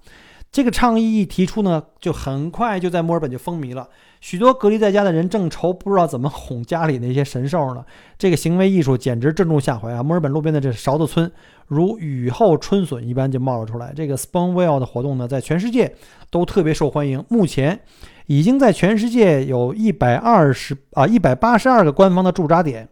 [0.56, 3.86] 这个倡议一提出呢，就很快就在墨尔本就风靡了。
[4.22, 7.84] 许多隔离在家的人正愁不知道怎么哄家里那些神兽呢。
[8.16, 10.02] 这个行为艺术简直正中下怀啊！
[10.02, 11.30] 墨尔本路边的这勺子村
[11.66, 13.92] 如雨后春笋一般就冒了出来。
[13.94, 15.94] 这个 Spoonwell 的活动呢，在全世界
[16.30, 17.22] 都特别受欢迎。
[17.28, 17.78] 目前
[18.24, 22.88] 已经在全世界有一百二十啊一百八十二个官方的驻扎点，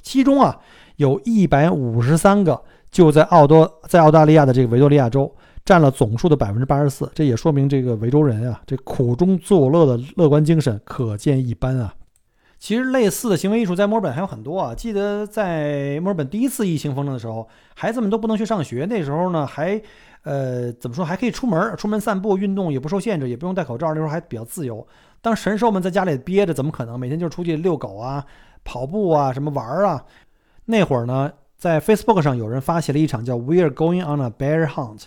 [0.00, 0.56] 其中啊
[0.94, 5.34] 有一百五十三个就在澳多在澳大利亚的这个维多利亚州。
[5.64, 11.94] 占了总数的百分之八十四，这也说明这个维州人啊，这苦中作乐的乐观精神可见一斑啊。
[12.58, 14.74] 其实类似的行为艺术在墨尔本还有很多啊。
[14.74, 19.80] 记得在墨尔本第一次疫情封城的时候，孩子们都不能去上学，那时候呢还
[20.24, 24.86] 呃怎么说还可以出门，出门散步运动也不受限制，也不用戴口罩，那时候还比较自由。
[25.22, 28.26] 当神兽们在家里憋着，怎么可能每天就出去遛狗啊、
[28.62, 30.04] 跑步啊、什么玩儿啊？
[30.66, 35.04] 那会儿呢，在 Facebook 上有人发起了一场叫 “We are Going on a Bear Hunt"。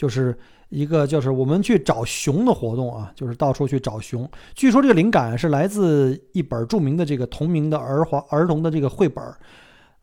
[0.00, 0.34] 就是
[0.70, 4.26] 一个就是我们去找熊的活动啊，就是到处去找熊。
[4.54, 9.36] 据说这个灵感是来自一本著名的这个同名的儿华儿童的这个绘本儿。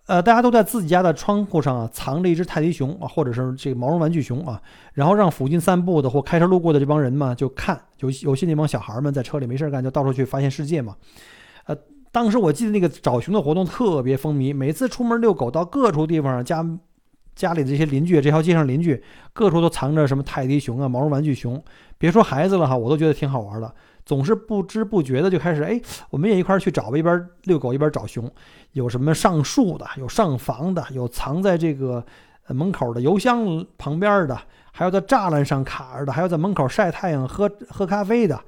[0.05, 4.61] 呃，大家都在自己家的窗户上啊藏着一只泰迪熊啊，或者是这个毛绒玩具熊啊，
[4.93, 10.95] 然后让附近散步的或开车路过的这帮人嘛就看，有有些那帮小孩们在车里没事干，就到处去发现世界嘛。
[11.65, 11.75] 呃，
[12.11, 16.63] 当时我记得那个找熊的活动特别风靡，每次出门遛狗到各处地方家。
[17.37, 21.63] 家里的这些邻居，这条街上邻居，各处都藏着什么泰迪熊啊、毛绒玩具熊。
[21.99, 23.71] 别说孩子了哈，我都觉得挺好玩的。
[24.03, 28.29] 总是不知不觉的就开始，哎，我们也一块儿去找吧，一边遛狗一边找熊。
[28.71, 32.03] 有什么上树的，有上房的，有藏在这个
[32.47, 34.37] 门口的邮箱旁边的，
[34.71, 38.39] 还有在栅栏上卡着的，还有在门口晒太阳喝喝咖啡的。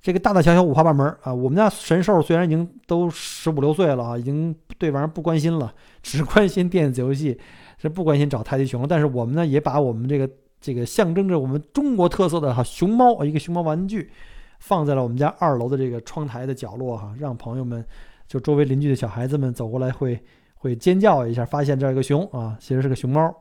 [0.00, 1.34] 这个大大小小五花八门啊。
[1.34, 7.36] 我们家神兽虽然已经都十五六岁了啊，已经对玩意儿不关心了，只关心电子游戏，
[7.78, 8.86] 是不关心找泰迪熊了。
[8.86, 10.28] 但是我们呢，也把我们这个
[10.60, 14.10] 这个象征着我们中国特色的哈熊猫一个熊猫玩具，
[14.58, 17.84] 放在了我们家二楼的这个窗台的角落哈，让朋友们
[18.26, 20.20] 就周围邻居的小孩子们走过来会
[20.54, 23.34] 会尖叫一下，发现这儿有个熊啊，其实是个熊猫。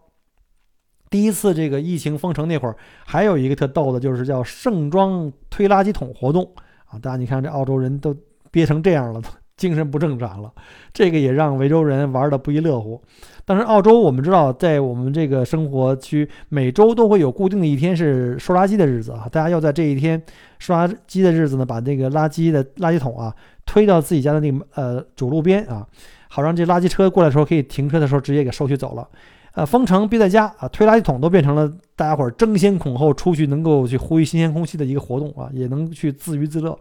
[1.09, 6.43] 第一次这个疫情封城那会儿，还有一个特逗的，就是叫盛装推垃圾桶活动
[6.85, 6.99] 啊！
[6.99, 8.13] 大家你看这澳洲人都
[8.51, 9.21] 憋成这样了，
[9.57, 10.51] 精神不正常了，
[10.93, 13.01] 这个也让维州人玩的不亦乐乎。
[13.43, 19.27] 但是澳洲我们知道，在我们这个生活区，每周都会有固定的一天是收垃圾的日子啊！
[19.31, 20.21] 大家要在这一天
[20.59, 23.33] 收垃圾的日子呢，把这个垃圾的垃圾桶啊
[23.65, 25.87] 推到自己家的那个呃主路边啊，
[26.27, 29.07] 好让这垃圾车过来的时候可以停车的时候直接给收取走了。
[29.53, 36.77] 呃，封城憋在家啊，推垃圾桶都变成了大家伙争先恐后出去能够去呼吸新鲜空气的一个活动啊，也能去自娱自乐。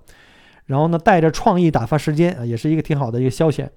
[0.66, 3.68] 然后呢，带着创意打发时间啊，也是一个挺好的一个消遣。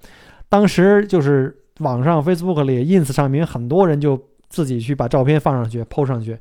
[0.50, 6.38] 当时就是网上 Facebook 里、Ins 上面很多人就自己去把照片放上去、PO 上去，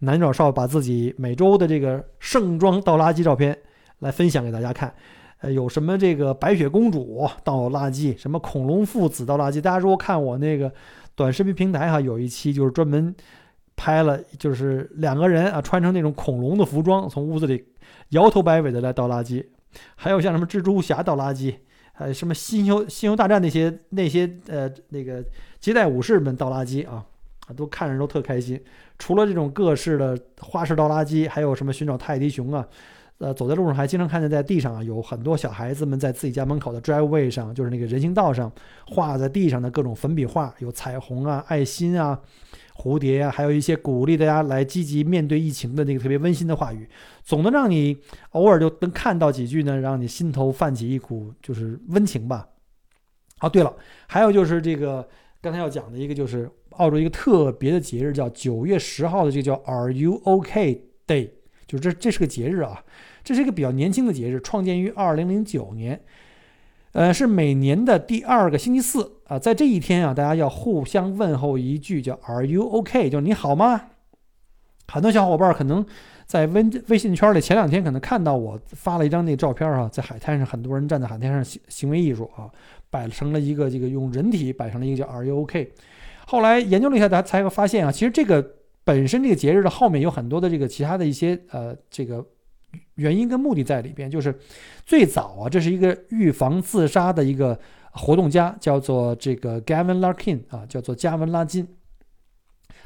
[0.00, 3.56] 男找少把自己每周的这个盛装倒垃圾照片
[4.00, 4.92] 来分享给大家看。
[5.40, 9.60] 呃，有什么这个白雪公主倒垃圾，什么恐龙父子倒垃圾。
[9.60, 10.72] 大家如果看我那个。
[11.16, 13.14] 短视频平台哈有一期就是专门
[13.76, 17.62] 拍了，就是两个人啊穿成那种恐龙的服装，从屋子里
[18.10, 19.44] 摇头摆尾的来倒垃圾，
[19.96, 21.54] 还有像什么蜘蛛侠倒垃圾，
[21.92, 25.24] 还有什么星球星球大战那些那些呃那个
[25.58, 27.04] 接待武士们倒垃圾啊
[27.46, 28.60] 啊都看着都特开心。
[28.98, 32.66] 除了这种各式的花式倒垃圾，还有什么寻找泰迪熊啊。
[33.18, 38.50] 呃，走在路上还经常看见在地上啊，有很多小孩子们在自己家门口的 driveway 上，就是那个人行道上
[38.86, 42.18] 画在地上的各种粉笔画，有彩虹啊、爱心啊、
[42.78, 46.88] 蝴蝶啊，还有一些鼓励大家来积极面对疫情的那个特别温馨的话语，
[47.30, 47.96] 总能让你
[48.30, 52.48] 偶尔就能看到几句呢，让你心头泛起一股就是温情吧。
[53.38, 53.72] 哦，对了，
[54.08, 55.08] 还有就是这个
[55.40, 61.30] 刚才要讲的一个就是澳洲一个特别的节日，叫九月十号的这个叫 Are You OK Day，
[61.68, 62.82] 就这这是个节日啊。
[63.22, 66.02] 这是一个比较年轻的节日，创建于二零零九年，
[66.94, 69.38] 呃，是每年的第二个星期四啊。
[69.38, 73.82] 在这一天啊，大家要互相问候一句，叫 “Are you OK？” 就你好吗？
[74.88, 75.86] 很多小伙伴可能
[76.30, 82.48] 在微微信圈里前两天可能看到我发了一张那照片啊，在海滩上，很多人站在海滩上行行为艺术啊，
[82.88, 85.72] 摆成了一个这个用人体摆成了一个叫 “Are you OK？”
[86.28, 88.48] 后来研究了一下，大家才会发现啊，其实这个
[88.84, 92.24] 本身这个节日的后面有很多的这个其他的一些呃这个。
[92.94, 94.32] 原因跟目的在里边，就是
[94.86, 97.58] 最早啊，这是一个预防自杀的一个
[97.90, 101.66] 活动家，叫做这个 Gavin Larkin 啊，叫做加文拉金。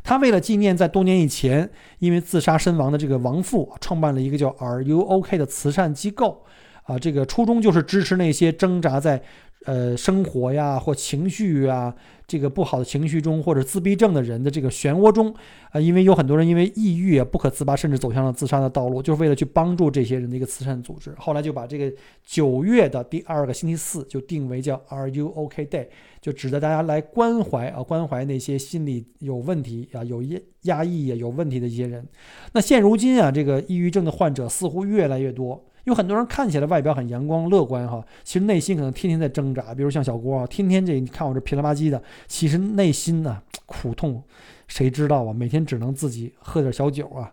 [0.05, 6.45] 他为了纪念在多年以前因为自杀身亡的这个亡父，创办了一个叫 Are You OK 的慈善机构
[6.85, 9.21] 啊，这个初衷就是支持那些挣扎在。
[9.65, 11.95] 呃，生活呀，或情绪啊，
[12.27, 15.35] 这个不好的情绪中，或者自闭症的人的这个漩涡中，
[15.71, 21.15] 啊，因为有很多人因为抑郁啊不可自拔，甚至走向了自杀的道路，就是为了去帮助这些人的一个慈善组织。
[21.17, 21.91] 后来就把这个
[22.23, 25.87] 九月的第二个星期四就定为叫 Are You OK Day，
[26.21, 32.07] 就指着大家来关怀啊，关怀那些心理有问题啊、有压压抑啊、有问题的一些人。
[32.53, 35.65] 那现如今啊，这个抑郁症的患者似乎越来越多。
[35.85, 39.75] 有很多人看起来外表很阳光乐观哈，其实内心可能天天在挣扎。
[39.75, 44.23] 比如像小郭啊，天天这你看我这皮了吧唧的，其实内心呢苦痛，
[44.67, 45.33] 谁知道啊？
[45.33, 47.33] 每天只能自己喝点小酒啊。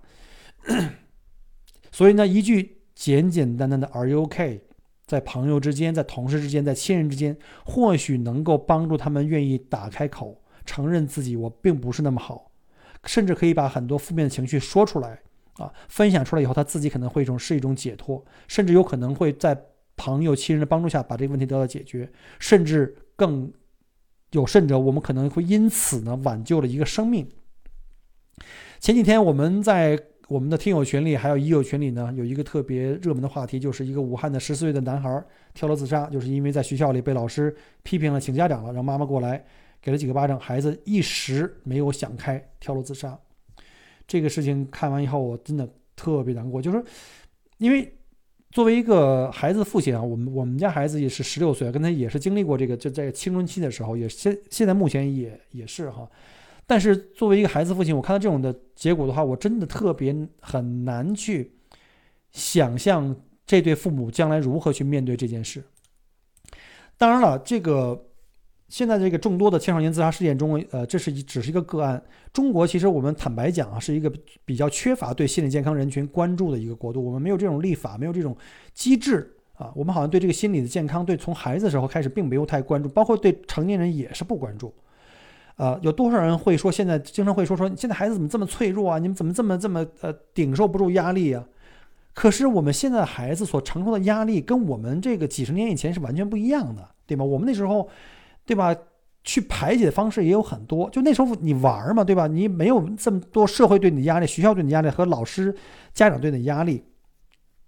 [1.92, 4.62] 所以呢，一句简简单单的 “Are you OK？”
[5.08, 12.52] 在朋友之间，在同事之间，在亲人之间，或许能够帮助他们愿意打开口，承认自己我并不是那么好，
[13.06, 15.20] 甚至可以把很多负面的情绪说出来。
[15.62, 19.58] 啊，分享出来以后，他自己可能会一种是一种解脱，甚至有可能会在
[19.96, 23.52] 朋友、亲人的帮助下把这个问题得到解决，甚至更
[24.32, 27.30] 有甚者，我们可能会因此呢挽救了一个生命。
[28.80, 39.44] 前几天我们在我们的听友群里，还有医友群里呢，有一个特别热门的话题，就是一个武汉的十四岁的男孩跳楼自杀，就是因为在学校里被老师批评了，请家长了，让妈妈过来
[39.82, 43.20] 给了几个巴掌，孩子一时没有想开，跳楼自杀。
[44.12, 46.62] 这个事情看完以后，我真的特别难过。
[46.62, 46.84] 就是
[47.60, 47.90] 因为
[48.50, 56.06] 作为一个孩子父亲啊，我们我们家孩子也是十六岁，跟他也是经历过这个，就在青春期的时候，也现现在目前也也是哈。
[56.68, 61.54] 但是作为一个孩子父亲，我看到这种的结果的话，我真的特别很难去
[62.34, 65.64] 想象这对父母将来如何去面对这件事。
[66.98, 68.11] 当然了，这个
[68.72, 72.02] 现在这个众多的青少年自杀事件中，呃，这是一只是一个个案。
[72.32, 74.10] 中国其实我们坦白讲啊，是一个
[74.46, 77.04] 比较缺乏对心理健康人群关注的一个国度。
[77.04, 78.34] 我们没有这种立法，没有这种
[78.74, 79.74] 机制啊。
[79.76, 84.74] 我们好像对这个心理的健康，对从孩子的时候开始并没有太关注，包括对成年人也是不关注。
[85.58, 88.98] 呃，有多少人会说现在经常会说说现在孩子怎么这么脆弱啊？
[89.00, 91.46] 你们怎么这么这么呃顶受不住压力啊？
[92.14, 97.26] 可是我们现在孩子所承受的压力跟我们这个几十年以前是完全不一样的，对吗？
[97.26, 97.90] 我们那时候。
[98.52, 98.76] 对吧？
[99.24, 100.90] 去排解的方式也有很多。
[100.90, 102.28] 就那时候你玩嘛，对吧？
[102.28, 105.56] 你没有这么多社会对你的压力、学校对你的压力和老师、
[105.94, 106.84] 家长对你的压力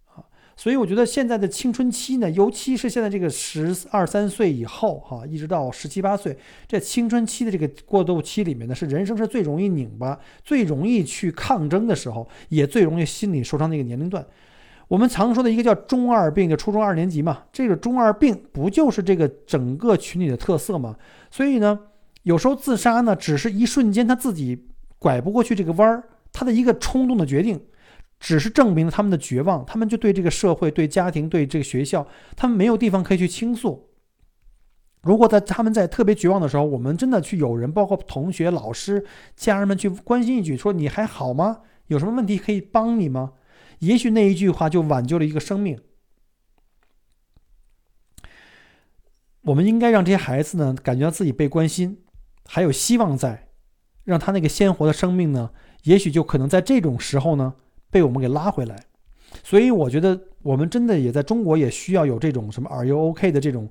[0.08, 0.20] 啊。
[0.58, 14.26] 所以我觉得现在的青春期呢，尤其是现在这个十二三岁以后哈，一直到十七八岁，这青春期的这个过渡期里面呢，是人生是最容易拧巴、最容易去抗争的时候，也最容易心理受伤的一个年龄段。
[14.94, 20.96] 我们常说的一个叫中二病，就初中二年级嘛，这个中二病不就是这个整个群体的特色吗？
[21.32, 21.80] 所以呢，
[22.22, 24.68] 有时候自杀呢，只是一瞬间他自己
[25.00, 27.60] 拐不过去这个弯儿，他的一个冲动的决定，
[28.20, 33.89] 只是证明了他们的绝望，他们就对这个社会、对家庭、对这个学校，他们没有地方可以去倾诉。
[35.02, 39.04] 如果在他们在特别绝望的时候，我们真的去有人，包括同学、老师、
[39.36, 41.62] 家人们去关心一句，说你还好吗？
[41.88, 43.32] 有什么问题可以帮你吗？
[43.84, 45.78] 也许那一句话就挽救了一个生命。
[49.42, 51.98] 我们应该让这些孩子呢，感觉到自己被关心，
[52.46, 53.50] 还有希望在，
[54.06, 55.52] 让他那个鲜活的生命呢，
[55.84, 57.56] 也许就可能在这种时候呢，
[57.92, 58.86] 被我们给拉回来。
[59.44, 63.70] 所以，我觉得我们真的也在中国也需要有这种什么 “Are you OK” 的这种，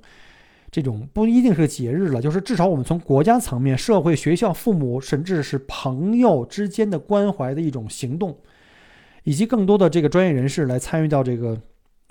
[0.70, 8.36] 这种不一定是节日了，就是至少我们从国家层面、社会、学校、父母，甚至是朋友之间的关怀的一种行动。
[9.24, 11.60] 以及更多的这个专业人士来参与到这个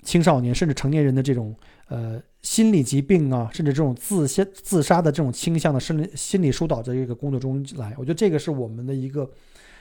[0.02, 1.54] 青少年甚至成年人的这种
[1.88, 9.30] 呃心理疾病啊，甚至这种自先自杀的这种倾向的心理心理疏导的一个工作中来，我觉得这个是我们的一个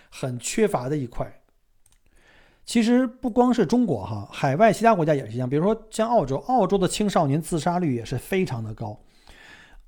[0.09, 1.25] 很缺乏的一块。
[2.63, 8.97] 其实不光是中国哈，海外其他国家也是一样，比如说像澳洲，澳洲的青少年自杀率也是非常的高。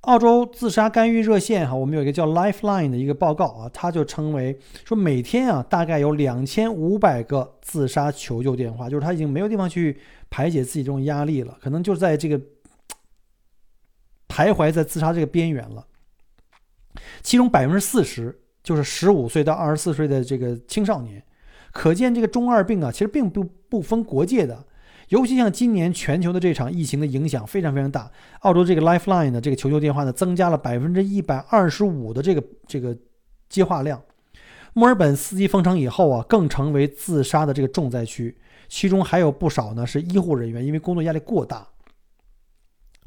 [0.04, 9.98] 澳洲自杀干预热线哈，我们有一个叫 Lifeline 的一个报告啊，它就称为说每天啊大概有两千五百个自杀求救电话，就是他已经没有地方去
[10.30, 12.38] 排解自己这种压力了，可能就在这个
[14.28, 15.86] 徘徊在自杀这个边缘了。
[17.22, 21.22] 其中百分之四十就是十五岁到二十四岁的这个青少年，
[21.72, 24.64] 可见这个中二病啊，其实并不不分国界的。
[25.14, 28.10] 尤其像今年全球的这场疫情的影响非常非常大，
[28.40, 32.98] 澳洲这个 Lifeline 的这个求救电话呢，增加了百分之一百二十五的这个这个
[33.48, 34.02] 接话量。
[34.72, 38.36] 墨尔本四级封城以后啊，更成为自杀的这个重灾区，
[38.66, 41.64] 其中还有不少呢是医护人员，因为工作压力过大。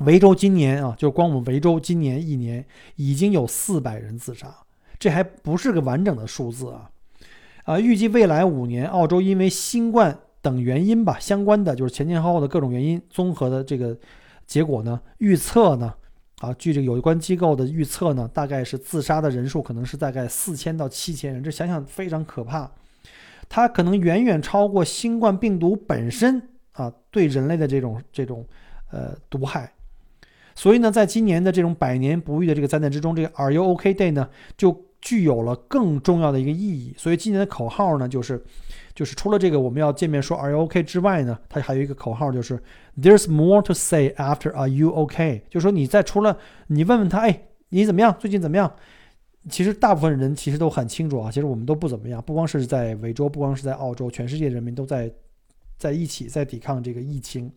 [0.05, 4.47] 维州今年啊，就光我们维州今年一年已经有四百人自杀，
[4.97, 6.89] 这还不是个完整的数字啊！
[7.65, 10.17] 啊，预计未来五年，澳洲因为新冠。
[10.47, 13.97] 等原因吧，相关的就是前前后后的各种原因综合的这个
[14.45, 14.97] 结果呢？
[15.17, 15.93] 预测呢？
[16.39, 22.71] 啊，据这个有关机构的预测呢，大概是自杀的人数可能是大概四千到七千人，这想想非常可怕。
[23.49, 26.41] 它可能远远超过新冠病毒本身
[26.71, 28.45] 啊对人类的这种这种
[28.91, 29.69] 呃毒害。
[30.55, 36.93] 所以呢，在今年的这种百年不遇的这个灾难之中，这个 Are you OK Day 呢，就具有了更重要的一个意义。
[36.97, 38.41] 所以今年的口号呢，就是。
[38.97, 42.59] 就是除了这个我们要见面说 Are you OK 之外呢，它还有一个口号，就是
[42.99, 45.43] There's more to say after Are you OK？
[45.51, 46.35] 就说你在除了
[46.65, 48.15] 你问问他，哎，你怎么样？
[48.17, 48.73] 最近怎么样？
[49.51, 52.19] 其实大部分人其实都很清楚啊，其实我们都不怎么样。
[52.23, 55.11] 不光是在维州，不光是在澳洲，全世界人民都在
[55.77, 57.51] 在一起在抵抗这个疫情。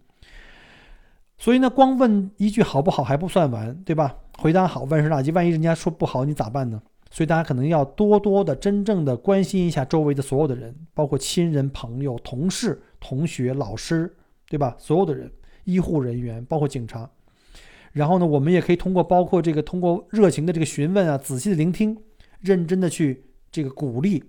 [1.39, 4.15] 所以呢，光问一句好不好还不算完，对吧？
[4.37, 6.83] 回答好万事大吉，万一人家说不好，你咋办呢？
[7.11, 14.15] 所以大家可能要多多的、真正的关心一下周围的所有的人，包括亲人、朋友、同事、同学、老师，
[14.49, 14.77] 对吧？
[14.79, 15.31] 所有的人，
[15.65, 17.11] 医护人员，包括警察。
[17.93, 21.97] 然后呢，我们也可以通过包括这个通过热情的这个询问啊，仔细的聆听，
[22.41, 24.23] 认真的去这个鼓励，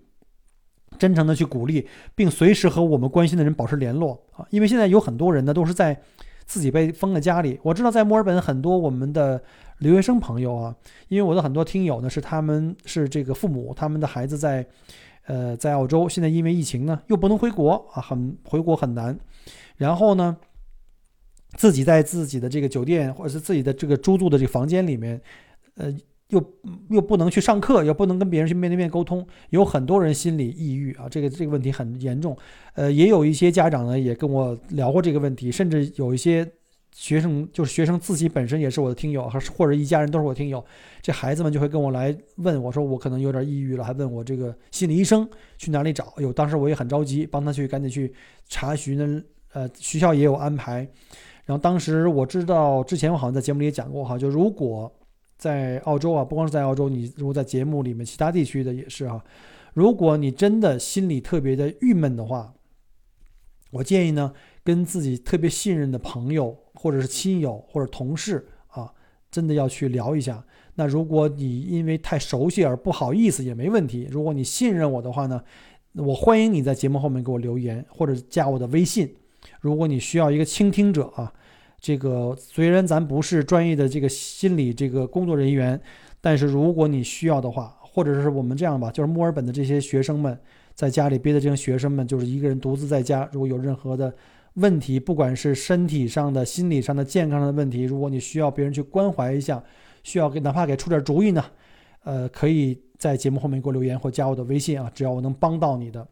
[0.98, 4.44] 真诚的去鼓励，并随时和我们关心的人保持联络啊。
[4.50, 6.02] 因为现在有很多人呢，都是在
[6.52, 7.60] 自己被封了家里。
[7.64, 9.42] 我知道在墨尔本很多我们的。
[9.82, 10.76] 留学生朋友啊，
[11.08, 14.64] 因为我的很多听友呢是他们是这个父母，他们的孩子在，
[15.26, 19.18] 呃，在澳洲，现在因为疫情呢又不能回国啊，很回国很难，
[19.78, 20.38] 然后呢，
[21.58, 25.20] 自己在自己的这个酒店或者是自己的这个租住的这个房间里面，
[25.78, 25.92] 呃，
[26.32, 26.44] 又
[26.90, 32.36] 又不能去上课，又不能跟别人去面对面沟通，有很多人心理抑郁啊，这个这个问题很严重，
[32.74, 36.46] 呃，也有一些家长呢也跟我聊过这个问题，甚至有一些。
[36.94, 40.62] 学生就是学生自己本身也是我的听友，还是或者一家人都是我听友，
[41.02, 45.26] 这孩子们就会跟我来问我说我可能有点抑郁了，还问我这个心理医生
[45.58, 46.14] 去哪里找。
[46.18, 48.14] 有，当时我也很着急，帮他去赶紧去
[48.50, 49.24] 查询呢。
[49.54, 50.86] 呃，学校也有安排。
[51.46, 54.94] 然后当时我知道之前我好像在节目里也讲过哈，就如果
[55.42, 59.26] 在澳洲啊，不光是在澳洲，你如果在节目里面其他地区的也是哈，
[59.74, 62.54] 如果你真的心里特别的郁闷的话，
[63.72, 64.32] 我建议呢。
[64.64, 68.94] 跟自己特别信任的朋友，或者是亲友，或者同事啊，
[69.32, 70.46] 真的要去聊一下。
[70.76, 74.08] 那如果你因为太熟悉而不好意思也没问题。
[74.12, 75.44] 如果你信任我的话呢，
[75.94, 79.16] 我欢迎你在节目后面给我留言，或者加我的微信。
[79.62, 81.34] 如果你需要一个倾听者啊，
[81.82, 85.82] 这个虽然咱不是专业的这个心理这个工作人员，
[86.22, 90.40] 但是如果你需要的话，或者是我们这样吧，就是墨尔本的这些学生们
[90.76, 94.14] 在家里憋的这些学生们，就是一个人独自在家，如果有任何的。
[94.56, 99.64] 问题，不管是身体上的、心理上的、健康上的问题，如果你需要别人去关怀一下，
[100.04, 101.42] 需要给哪怕给出点主意呢，
[102.04, 106.06] 呃，可以在节目后面给我留言或加我的微信啊，只要我能帮到你的。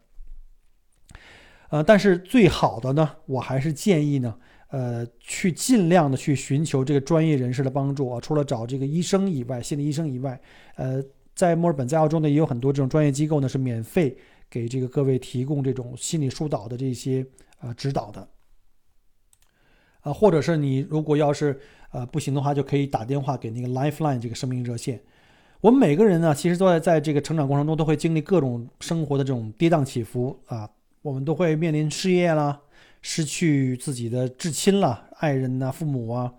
[1.68, 4.34] 呃，但是最好的呢，我还是建议呢，
[4.70, 10.40] 呃，去尽量的去寻求这个专业人士的帮助啊，除了找这个医生以外，心理医生以外，
[10.76, 11.02] 呃，
[11.34, 14.16] 在墨尔本、在澳洲呢，也有很多这种专业机构呢，是免费
[14.48, 17.26] 给这个各位提供这种心理疏导的这些。
[17.60, 18.26] 啊，指导的，
[20.00, 21.60] 啊，或者是你如果要是
[21.92, 24.98] 呃不行的话，就可以打电话给那个 Lifeline 这个生命热线。
[25.60, 30.66] 我们每个人呢，其实都在在这个成长过程中都会经历各种生活的这种跌宕起伏啊，
[31.02, 32.58] 我们都会面临失业啦，
[33.02, 36.32] 失去自己的至亲了，爱人呐、父母啊，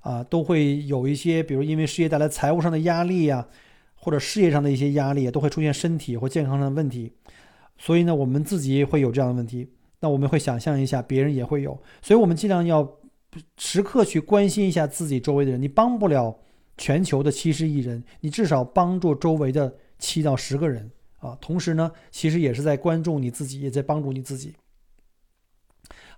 [0.00, 3.46] 啊，都会有一些，比如因为失业带来财务上的压力呀，
[3.94, 7.12] 或者事业上的一些压力，都会出现身体或健康上的问题。
[7.76, 9.68] 所以呢，我们自己会有这样的问题。
[10.00, 12.90] 那我们会想象一下，别人也会有，所以我们尽量要
[13.58, 15.60] 时刻去关心一下自己周围的人。
[15.60, 16.34] 你帮不了
[16.78, 21.36] 全球的七十亿人，你至少帮助周围的七到十个人啊。
[21.38, 24.54] 同时呢，其实也是在关注你自己，也在帮助你自己。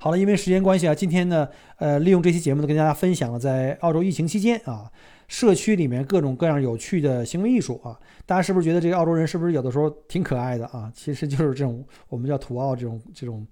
[0.02, 4.90] 好了，因为时间关系啊，今天呢，呃，利用这期节目呢，跟大家分享了在澳洲疫情期间啊，
[5.28, 7.96] 社区里面各种各样有趣的行为艺术啊。
[8.26, 10.90] 大家是不是觉得这个澳洲人是不是有的时候挺可爱的啊？
[10.92, 13.46] 其实就是这种我们叫土澳这种这种。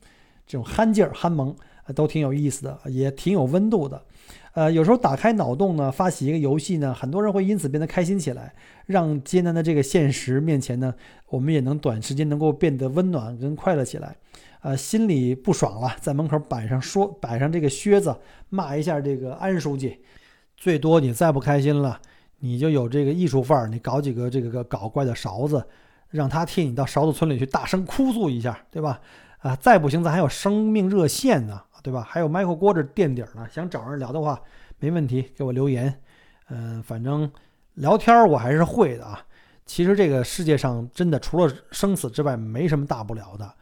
[0.45, 4.03] 这种憨劲儿、憨萌，啊都挺有意思的，也挺有温度的。
[4.53, 8.53] 呃，有时候打开脑洞呢，发起一个游戏呢，很多人会因此变得开心起来，
[8.87, 10.93] 让艰难的这个现实面前呢，
[11.29, 14.17] 我们也能短时间能够变得温暖跟快乐起来。
[14.63, 18.15] 呃，心里不爽了，在门口摆上说摆上这个靴子，
[18.49, 20.01] 骂一下这个安书记。
[20.57, 21.99] 最多你再不开心了，
[22.41, 25.67] 你就有这个艺术范儿，你搞几个这个个搞怪的勺子，
[26.11, 29.01] 让他替你到勺子村里去大声哭诉一下，对吧？
[29.39, 32.03] 啊，再不行，咱还有生命热线呢，对吧？
[32.07, 33.49] 还有 Michael 锅这垫底呢。
[33.51, 34.39] 想找人聊的话，
[34.79, 36.03] 没问题，给我留言。
[36.51, 37.31] 嗯，反正
[37.75, 39.25] 聊天我还是会的啊。
[39.65, 43.55] 其实这个世界上真的除了生死之外，没什么大不了的。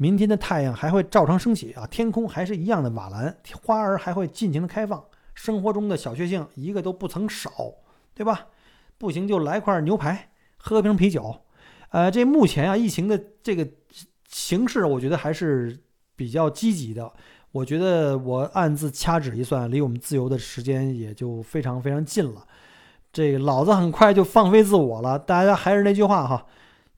[0.00, 5.04] 明天的太阳还会照常升起啊，天空还是一样的瓦蓝，花儿还会尽情的开放。
[5.34, 7.50] 生活中的小确幸一个都不曾少，
[8.14, 8.46] 对吧？
[8.96, 11.42] 不行就来块牛排，喝瓶啤酒。
[11.90, 13.68] 呃，这目前啊，疫情的这个。
[14.32, 15.76] 形势我觉得还是
[16.14, 17.12] 比较积极的。
[17.50, 22.46] 我觉得我暗自掐指一算，离我们自由的时间也就非常非常近了。
[23.12, 25.18] 这老子很快就放飞自我了。
[25.18, 26.46] 大家还是那句话哈，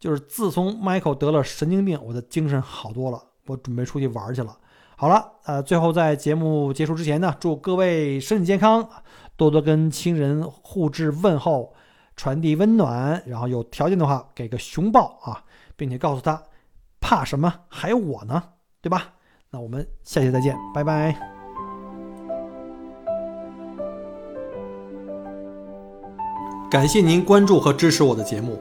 [0.03, 3.23] 就是自从 Michael 得了神经病，我的精神好多了。
[3.47, 4.59] 我准备出去玩去了。
[4.97, 8.89] 好了，呃，最后在节目结束之前呢，祝各位身体健康，
[9.37, 11.73] 多多跟亲人互致问候，
[12.17, 13.23] 传递温暖。
[13.27, 15.45] 然后有条件的话给个熊抱啊，
[15.77, 16.43] 并且告诉他。
[17.01, 17.55] 怕什么？
[17.69, 18.43] 还有我呢，
[18.81, 19.13] 对吧？
[19.51, 21.17] 那我们下期再见，拜拜。
[26.69, 28.61] 感谢您关注和支持我的节目。